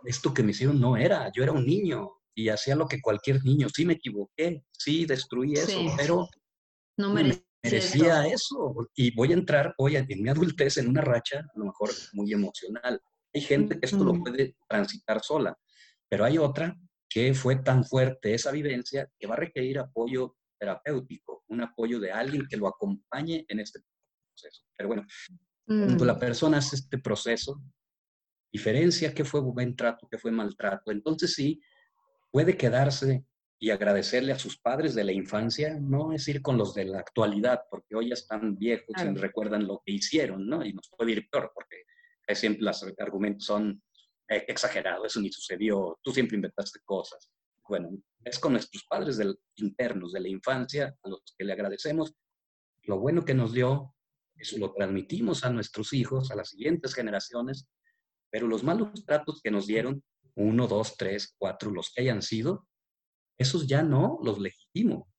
[0.05, 3.43] esto que me hicieron no era, yo era un niño y hacía lo que cualquier
[3.43, 6.27] niño, sí me equivoqué, sí destruí eso, pero
[6.97, 8.75] no merecía, eso.
[8.95, 12.31] Y voy a entrar hoy en mi adultez en una racha, a lo mejor muy
[12.33, 13.01] emocional.
[13.33, 15.57] Hay gente que esto lo puede transitar sola,
[16.09, 16.75] pero hay otra
[17.09, 22.11] que fue tan fuerte esa vivencia que va a requerir apoyo terapéutico, un apoyo de
[22.11, 23.79] alguien que lo acompañe en este
[24.29, 24.63] proceso.
[24.75, 25.05] Pero bueno,
[25.65, 26.19] cuando la mm.
[26.19, 27.61] persona hace este proceso,
[28.51, 31.61] diferencia qué fue buen trato, qué fue maltrato, entonces sí,
[32.31, 33.23] puede quedarse
[33.59, 36.99] y agradecerle a sus padres de la infancia, no es ir con los de la
[36.99, 40.63] actualidad, porque hoy ya están viejos y recuerdan lo que hicieron, ¿no?
[40.63, 41.83] Y nos puede ir peor, porque
[42.35, 43.81] siempre los argumentos son
[44.29, 47.31] eh, exagerado, eso ni sucedió, tú siempre inventaste cosas.
[47.67, 47.89] Bueno,
[48.23, 52.13] es con nuestros padres del, internos de la infancia, a los que le agradecemos
[52.83, 53.93] lo bueno que nos dio,
[54.37, 57.67] eso lo transmitimos a nuestros hijos, a las siguientes generaciones,
[58.29, 60.03] pero los malos tratos que nos dieron,
[60.35, 62.67] uno, dos, tres, cuatro, los que hayan sido,
[63.37, 65.09] esos ya no los legitimo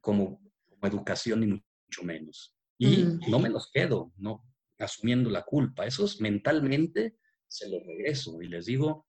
[0.00, 2.56] como, como educación ni mucho menos.
[2.78, 4.42] Y no me los quedo, no
[4.78, 5.86] asumiendo la culpa.
[5.86, 9.06] Esos mentalmente se lo regreso y les digo,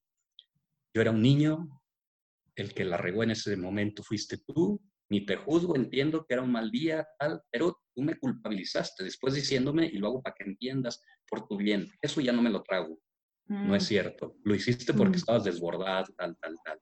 [0.93, 1.82] yo era un niño,
[2.56, 4.80] el que la regó en ese momento fuiste tú,
[5.10, 9.34] ni te juzgo, entiendo que era un mal día, tal, pero tú me culpabilizaste después
[9.34, 11.89] diciéndome y lo hago para que entiendas por tu bien.
[12.01, 12.99] Eso ya no me lo trago.
[13.45, 13.88] No es mm.
[13.88, 14.36] cierto.
[14.43, 15.20] Lo hiciste porque mm.
[15.20, 16.80] estabas desbordado, tal, tal, tal.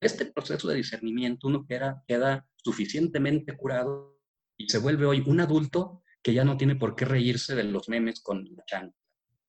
[0.00, 4.18] Este proceso de discernimiento uno queda, queda suficientemente curado
[4.56, 7.88] y se vuelve hoy un adulto que ya no tiene por qué reírse de los
[7.88, 8.92] memes con la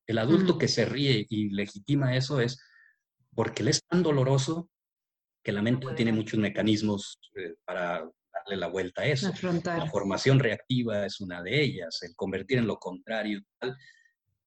[0.08, 2.60] el adulto que se ríe y legitima eso es
[3.34, 4.70] porque le es tan doloroso
[5.43, 9.32] que la mente tiene muchos mecanismos eh, para darle la vuelta a eso.
[9.64, 13.41] La formación reactiva es una de ellas, el convertir en lo contrario.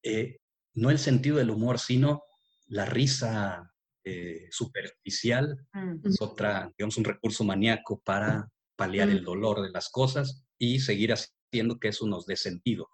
[0.03, 0.37] Eh,
[0.75, 2.23] no el sentido del humor, sino
[2.67, 3.73] la risa
[4.05, 6.07] eh, superficial mm.
[6.07, 9.25] es otra, digamos, un recurso maníaco para paliar el mm.
[9.25, 12.89] dolor de las cosas y seguir haciendo que eso nos dé sentido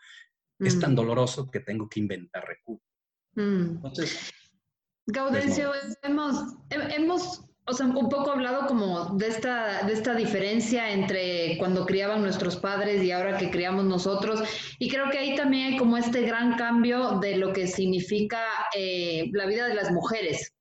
[0.60, 0.96] es tan mm.
[0.96, 2.88] doloroso que tengo que inventar recursos.
[3.36, 4.32] Entonces,
[5.08, 5.72] Gaudencio,
[6.04, 11.86] hemos, hemos o sea, un poco hablado como de esta, de esta diferencia entre cuando
[11.86, 14.44] criaban nuestros padres y ahora que criamos nosotros.
[14.80, 18.42] Y creo que ahí también hay como este gran cambio de lo que significa
[18.76, 20.54] eh, la vida de las mujeres.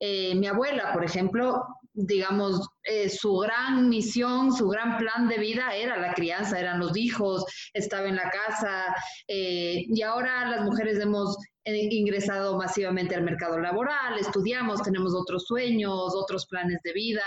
[0.00, 5.74] Eh, mi abuela, por ejemplo, digamos, eh, su gran misión, su gran plan de vida
[5.74, 8.94] era la crianza, eran los hijos, estaba en la casa,
[9.26, 16.14] eh, y ahora las mujeres hemos ingresado masivamente al mercado laboral, estudiamos, tenemos otros sueños,
[16.14, 17.24] otros planes de vida,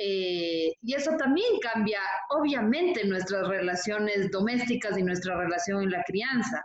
[0.00, 2.00] eh, y eso también cambia,
[2.30, 6.64] obviamente, nuestras relaciones domésticas y nuestra relación en la crianza.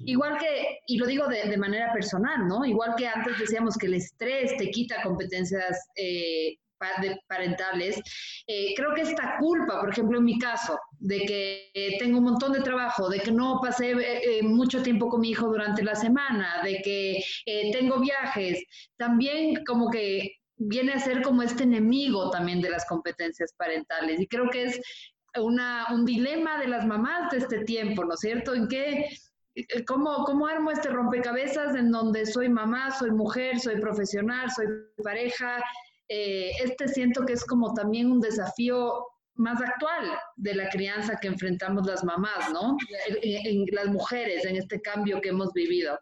[0.00, 2.64] Igual que, y lo digo de, manera personal, ¿no?
[2.64, 6.56] Igual que antes decíamos que el estrés te quita competencias eh,
[7.26, 8.00] parentales,
[8.46, 12.52] eh, creo que esta culpa, por ejemplo, en mi caso, de que tengo un montón
[12.52, 16.62] de trabajo, de que no pasé eh, mucho tiempo con mi hijo durante la semana,
[16.62, 17.22] de que
[17.72, 18.62] tengo viajes,
[18.96, 24.20] también como que viene a ser como este enemigo también de las competencias parentales.
[24.20, 24.80] Y creo que es
[25.36, 28.54] una, un dilema de las mamás de este tiempo, ¿no es cierto?
[28.54, 29.08] En qué eh,
[29.86, 34.66] ¿Cómo, ¿Cómo armo este rompecabezas en donde soy mamá, soy mujer, soy profesional, soy
[35.02, 35.62] pareja?
[36.08, 39.04] Eh, este siento que es como también un desafío
[39.34, 40.06] más actual
[40.36, 42.76] de la crianza que enfrentamos las mamás, ¿no?
[43.22, 45.98] En, las mujeres, en este cambio que hemos vivido.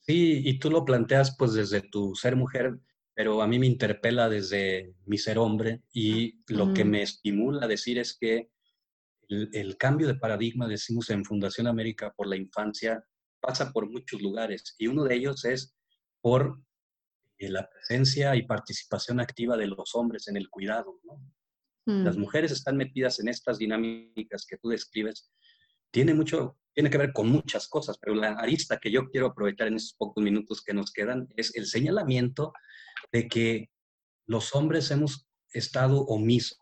[0.00, 2.78] Sí, y tú lo planteas pues desde tu ser mujer,
[3.14, 7.68] pero a mí me interpela desde mi ser hombre y lo que me estimula a
[7.68, 8.50] decir es que
[9.30, 13.04] el, cambio de paradigma, decimos en Fundación América por la infancia,
[13.40, 15.74] pasa por muchos lugares y uno de ellos es
[16.20, 16.60] por
[17.38, 21.00] eh, la presencia y participación activa de los hombres en el cuidado.
[21.86, 22.20] Las mm.
[22.20, 25.32] mujeres están metidas en estas dinámicas que tú describes.
[25.90, 29.68] Tiene mucho, tiene que ver con muchas cosas, pero la arista que yo quiero aprovechar
[29.68, 32.52] en estos pocos minutos que nos quedan es el señalamiento
[33.10, 33.70] de que
[34.26, 36.58] los hombres hemos estado omisos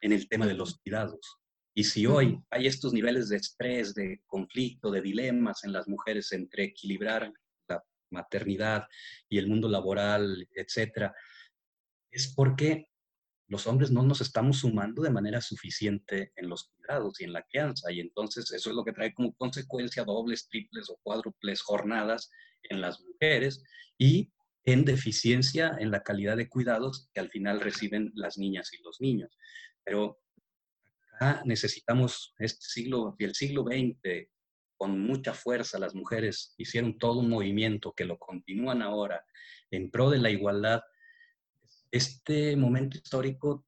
[0.00, 1.38] en el tema de los cuidados.
[1.78, 6.32] Y si hoy hay estos niveles de estrés, de conflicto, de dilemas en las mujeres
[6.32, 7.32] entre equilibrar
[7.68, 8.88] la maternidad
[9.28, 11.14] y el mundo laboral, etcétera,
[12.10, 12.88] es porque
[13.46, 17.44] los hombres no nos estamos sumando de manera suficiente en los cuidados y en la
[17.44, 17.92] crianza.
[17.92, 22.28] Y entonces eso es lo que trae como consecuencia dobles, triples o cuádruples jornadas
[22.64, 23.62] en las mujeres
[23.96, 24.32] y
[24.64, 29.00] en deficiencia en la calidad de cuidados que al final reciben las niñas y los
[29.00, 29.38] niños.
[29.84, 30.18] Pero
[31.18, 34.28] acá necesitamos este siglo y el siglo XX
[34.76, 39.24] con mucha fuerza las mujeres hicieron todo un movimiento que lo continúan ahora
[39.70, 40.80] en pro de la igualdad.
[41.90, 43.66] Este momento histórico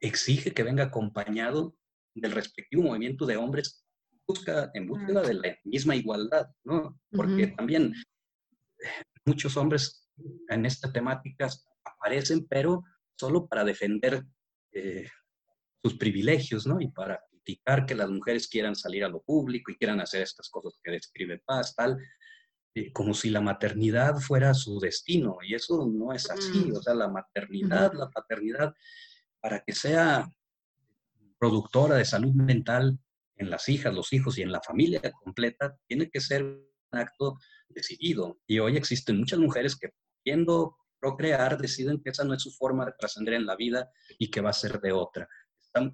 [0.00, 1.76] exige que venga acompañado
[2.14, 3.84] del respectivo movimiento de hombres
[4.26, 6.98] busca, en búsqueda de la misma igualdad, ¿no?
[7.10, 7.92] Porque también
[9.24, 10.08] muchos hombres
[10.48, 12.82] en estas temáticas aparecen, pero
[13.18, 14.24] solo para defender
[14.72, 15.08] eh,
[15.86, 16.80] sus privilegios, ¿no?
[16.80, 20.48] Y para criticar que las mujeres quieran salir a lo público y quieran hacer estas
[20.50, 21.96] cosas que describe Paz, tal,
[22.74, 26.76] eh, como si la maternidad fuera su destino, y eso no es así, mm.
[26.76, 28.74] o sea, la maternidad, la paternidad,
[29.40, 30.28] para que sea
[31.38, 32.98] productora de salud mental
[33.36, 37.38] en las hijas, los hijos y en la familia completa, tiene que ser un acto
[37.68, 38.40] decidido.
[38.46, 39.90] Y hoy existen muchas mujeres que,
[40.24, 44.30] queriendo procrear, deciden que esa no es su forma de trascender en la vida y
[44.30, 45.28] que va a ser de otra.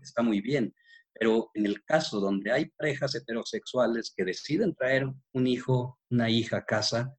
[0.03, 0.75] Está, muy bien.
[1.13, 6.59] Pero en el caso donde hay parejas heterosexuales que deciden traer un hijo, una hija
[6.59, 7.15] a casa,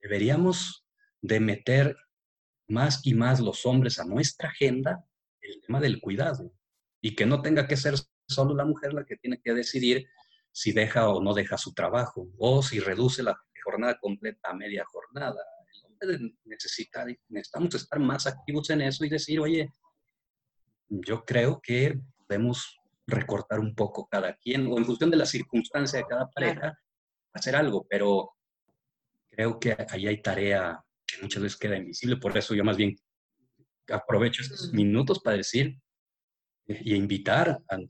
[0.00, 0.84] deberíamos
[1.20, 1.96] de meter
[2.68, 5.04] más y más los hombres a nuestra agenda
[5.40, 6.52] el tema del cuidado
[7.00, 7.94] y que no tenga que ser
[8.26, 10.06] solo la mujer la que tiene que decidir
[10.52, 14.84] si deja o no deja su trabajo o si reduce la jornada completa a media
[14.86, 15.40] jornada.
[15.72, 19.70] El hombre necesita, necesitamos estar más activos en eso y decir, oye,
[20.90, 22.76] yo creo que podemos
[23.06, 26.78] recortar un poco cada quien o en función de la circunstancia de cada pareja,
[27.32, 28.32] hacer algo, pero
[29.30, 32.96] creo que ahí hay tarea que muchas veces queda invisible, por eso yo más bien
[33.88, 35.80] aprovecho estos minutos para decir
[36.66, 37.88] y invitar a, los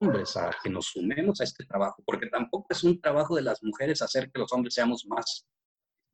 [0.00, 3.62] hombres a que nos sumemos a este trabajo, porque tampoco es un trabajo de las
[3.62, 5.46] mujeres hacer que los hombres seamos más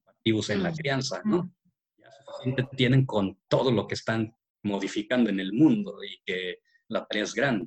[0.06, 1.44] activos en la mm, crianza, ¿no?
[1.44, 1.54] Mm.
[1.98, 7.06] Ya suficiente tienen con todo lo que están modificando en el mundo y que la
[7.06, 7.66] tarea es grande.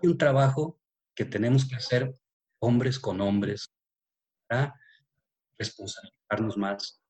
[0.00, 0.80] Hay un trabajo
[1.14, 2.12] que tenemos que hacer
[2.60, 3.72] hombres con hombres
[4.46, 4.74] para
[5.58, 7.02] responsabilizarnos más.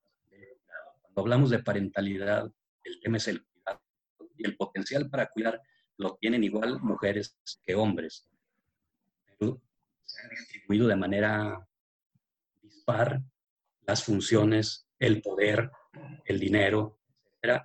[1.03, 2.51] Cuando hablamos de parentalidad,
[2.85, 3.81] el tema es el cuidado
[4.37, 5.61] y el potencial para cuidar
[5.97, 8.29] lo tienen igual mujeres que hombres.
[9.27, 9.61] Pero
[10.05, 11.69] se han distribuido de manera
[12.63, 13.21] dispar
[13.83, 15.71] las funciones, el poder,
[16.25, 16.99] el dinero,
[17.43, 17.63] etc.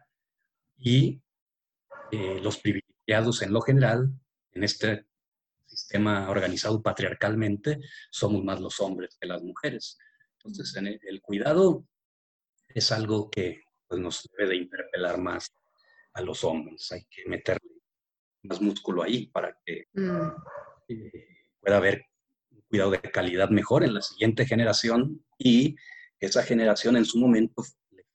[0.86, 1.22] Y
[2.12, 4.12] eh, los privilegiados en lo general,
[4.52, 5.08] en este
[5.66, 7.80] sistema organizado patriarcalmente,
[8.12, 9.98] somos más los hombres que las mujeres.
[10.38, 11.88] Entonces, en el, cuidado
[12.68, 15.56] es algo que pues, nos debe de interpelar más
[16.14, 16.92] a los hombres.
[16.92, 17.82] Hay que meterle
[18.44, 20.28] más músculo ahí para que mm.
[20.90, 22.08] eh, pueda haber
[22.52, 25.78] un cuidado de calidad mejor en la siguiente generación y
[26.20, 27.64] esa generación en su momento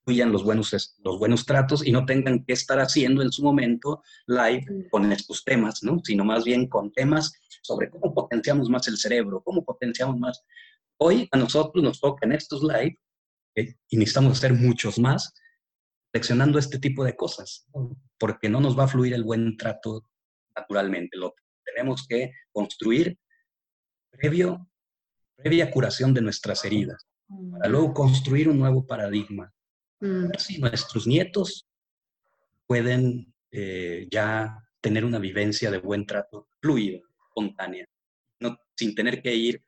[0.08, 4.64] los buenos, los buenos tratos y no tengan que estar haciendo en su momento live
[4.68, 4.88] mm.
[4.90, 6.00] con estos temas, ¿no?
[6.02, 7.32] sino más bien con temas
[7.62, 10.42] sobre cómo potenciamos más el cerebro, cómo potenciamos más.
[10.98, 12.98] Hoy a nosotros nos toca en estos live,
[13.54, 13.74] ¿eh?
[13.88, 15.34] y necesitamos hacer muchos más,
[16.12, 17.66] leccionando este tipo de cosas,
[18.18, 20.08] porque no nos va a fluir el buen trato
[20.56, 21.16] naturalmente.
[21.18, 21.34] Lo
[21.64, 23.18] tenemos que construir
[24.10, 24.66] previo,
[25.36, 27.06] previa curación de nuestras heridas,
[27.52, 27.72] para mm.
[27.72, 29.52] luego construir un nuevo paradigma.
[30.00, 30.30] Mm.
[30.34, 31.66] Así nuestros nietos
[32.66, 37.86] pueden eh, ya tener una vivencia de buen trato fluida, espontánea,
[38.40, 39.62] no, sin tener que ir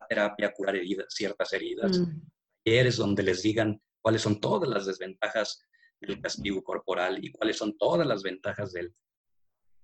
[0.00, 1.98] a terapia a curar heridas, ciertas heridas.
[1.98, 2.96] Mm.
[2.96, 5.64] donde les digan cuáles son todas las desventajas
[6.00, 8.94] del castigo corporal y cuáles son todas las ventajas del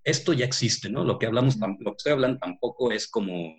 [0.04, 1.04] esto ya existe, ¿no?
[1.04, 3.54] Lo que hablamos, lo que estoy hablando tampoco es como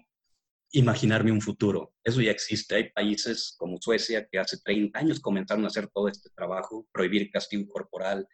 [0.71, 1.93] imaginarme un futuro.
[2.03, 2.75] Eso ya existe.
[2.75, 7.31] Hay países como Suecia que hace 30 años comenzaron a hacer todo este trabajo, prohibir
[7.31, 8.27] castigo corporal,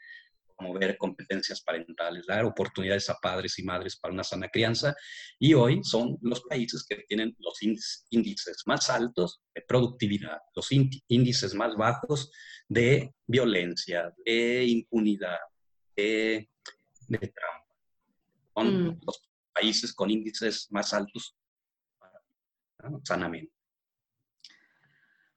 [0.58, 4.96] promover competencias parentales, dar oportunidades a padres y madres para una sana crianza.
[5.40, 7.62] Y hoy son los países que tienen los
[8.10, 12.32] índices más altos de productividad, los índices más bajos
[12.68, 15.40] de violencia, de impunidad,
[15.96, 16.50] de,
[17.08, 17.66] de trauma
[18.56, 19.00] son mm.
[19.06, 19.22] los
[19.54, 21.36] países con índices más altos
[23.04, 23.52] sanamente.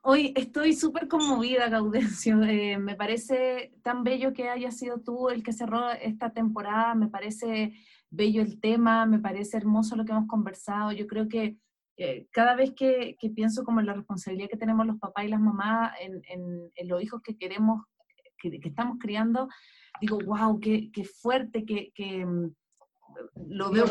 [0.01, 2.39] Hoy estoy súper conmovida, Gaudencio.
[2.49, 6.95] Eh, me parece tan bello que haya sido tú el que cerró esta temporada.
[6.95, 7.75] Me parece
[8.11, 10.93] bello el tema, me parece hermoso lo que hemos conversado.
[10.93, 11.59] Yo creo que
[11.99, 15.41] eh, cada vez que, pienso como en la responsabilidad que tenemos los papás y las
[15.41, 17.85] mamás en, los hijos que queremos,
[18.39, 19.49] que, estamos criando,
[20.01, 20.91] digo, wow, qué,
[21.21, 22.25] fuerte, qué,
[23.49, 23.87] lo veo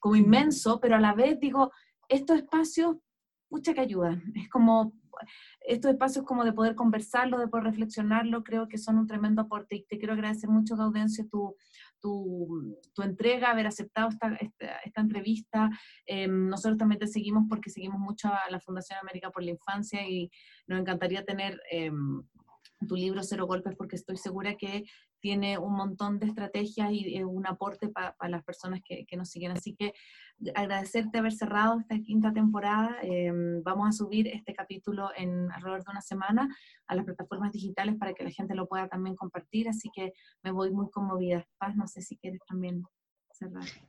[0.00, 1.70] como, inmenso, pero a la vez digo,
[2.08, 2.96] estos espacios,
[3.50, 4.22] mucha que ayudan.
[4.34, 4.92] Es como
[5.66, 9.76] estos espacios como de poder conversarlo, de poder reflexionarlo, creo que son un tremendo aporte
[9.76, 11.56] y te quiero agradecer mucho, Gaudencio, tu,
[12.00, 14.36] tu, tu entrega, haber aceptado esta,
[14.84, 15.70] esta, entrevista.
[16.06, 20.08] Em, nosotros también te seguimos porque seguimos mucho a la Fundación América por la Infancia
[20.08, 20.30] y
[20.66, 22.22] nos encantaría tener em,
[22.86, 24.84] tu libro Cero Golpes porque estoy segura que
[25.20, 29.52] tiene un montón de estrategias y un aporte para las personas que, que, nos siguen.
[29.52, 29.92] Así que
[30.54, 32.96] agradecerte haber cerrado esta quinta temporada.
[33.02, 36.48] Em, vamos a subir este capítulo en alrededor de una semana
[36.86, 39.68] a las plataformas digitales para que la gente lo pueda también compartir.
[39.68, 40.12] Así que
[40.42, 41.46] me voy muy conmovida.
[41.58, 42.84] Paz, no sé si quieres también.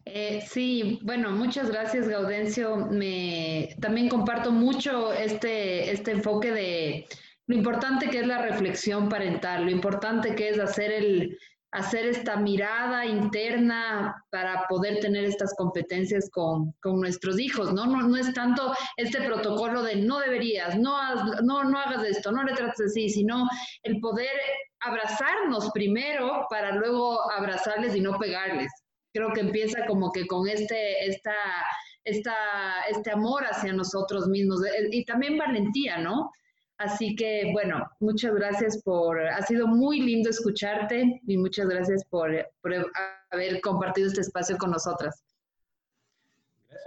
[0.05, 2.77] Eh, sí, bueno, muchas gracias Gaudencio.
[2.77, 7.07] Me, también comparto mucho este, este enfoque de
[7.50, 11.36] lo importante que es la reflexión parental, lo importante que es hacer, el,
[11.72, 17.88] hacer esta mirada interna para poder tener estas competencias con, con nuestros hijos, ¿no?
[17.88, 18.08] ¿no?
[18.08, 20.95] No es tanto este protocolo de no deberías, no,
[21.41, 23.50] no, no hagas esto, no le trates así, sino
[23.82, 24.30] el poder
[24.82, 28.72] abrazarnos primero para luego abrazarles y no pegarles.
[29.12, 31.34] Creo que empieza como que con este, esta,
[32.04, 32.36] esta,
[32.91, 36.30] este amor hacia nosotros mismos y también valentía, ¿no?
[36.80, 42.32] Así que, bueno, muchas gracias por, ha sido muy lindo escucharte y muchas gracias por,
[43.32, 45.21] haber compartido este espacio con nosotras.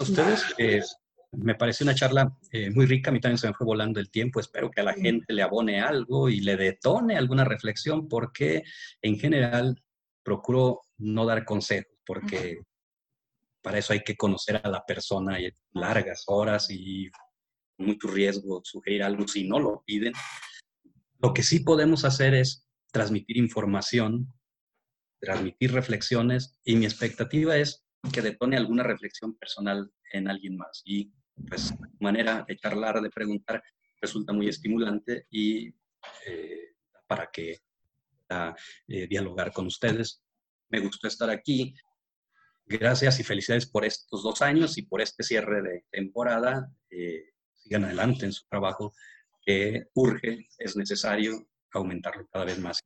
[0.01, 0.55] A ustedes.
[0.57, 0.81] Eh,
[1.33, 4.11] me parece una charla eh, muy rica, a mí también se me fue volando el
[4.11, 8.65] tiempo, espero que a la gente le abone algo y le detone alguna reflexión, porque
[9.03, 9.83] en general
[10.23, 12.63] procuro no dar consejos, porque
[13.61, 17.11] para eso hay que conocer a la persona y largas horas y
[17.83, 20.13] mucho riesgo sugerir algo si no lo piden.
[21.21, 24.33] Lo que sí podemos hacer es transmitir información,
[25.21, 30.83] transmitir reflexiones y mi expectativa es que detone alguna reflexión personal en alguien más.
[30.85, 31.13] Y
[31.49, 33.63] pues manera de charlar, de preguntar,
[34.01, 35.69] resulta muy estimulante y
[36.27, 36.75] eh,
[37.07, 37.61] para que
[38.89, 40.23] eh, dialogar con ustedes.
[40.71, 41.75] Me gustó estar aquí.
[42.65, 46.73] Gracias y felicidades por estos dos años y por este cierre de temporada.
[46.91, 47.32] Eh,
[47.63, 48.93] sigan adelante en su trabajo,
[49.45, 52.81] que urge, es necesario aumentarlo cada vez más.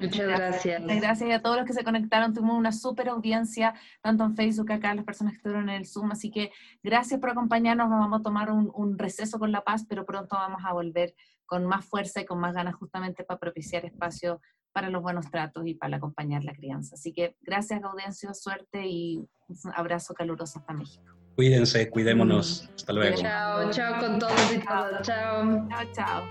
[0.00, 0.82] Muchas gracias.
[0.86, 2.32] gracias a todos los que se conectaron.
[2.32, 6.10] Tuvimos una súper audiencia, tanto en Facebook acá, las personas que estuvieron en el Zoom.
[6.10, 6.52] Así que
[6.82, 7.90] gracias por acompañarnos.
[7.90, 11.14] vamos a tomar un, un, receso con La Paz, pero pronto vamos a volver
[11.44, 14.40] con más fuerza y con más ganas justamente para propiciar espacio
[14.72, 16.94] para los buenos tratos y para acompañar la crianza.
[16.94, 19.18] Así que gracias, Gaudencio, suerte y
[19.48, 21.19] un abrazo caluroso hasta México.
[21.40, 22.68] Cuídense, cuidémonos.
[22.76, 23.16] Hasta luego.
[23.16, 25.00] Chao, chao con todos y todas.
[25.06, 25.66] Chao.
[25.70, 26.22] Chao,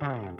[0.00, 0.32] chao.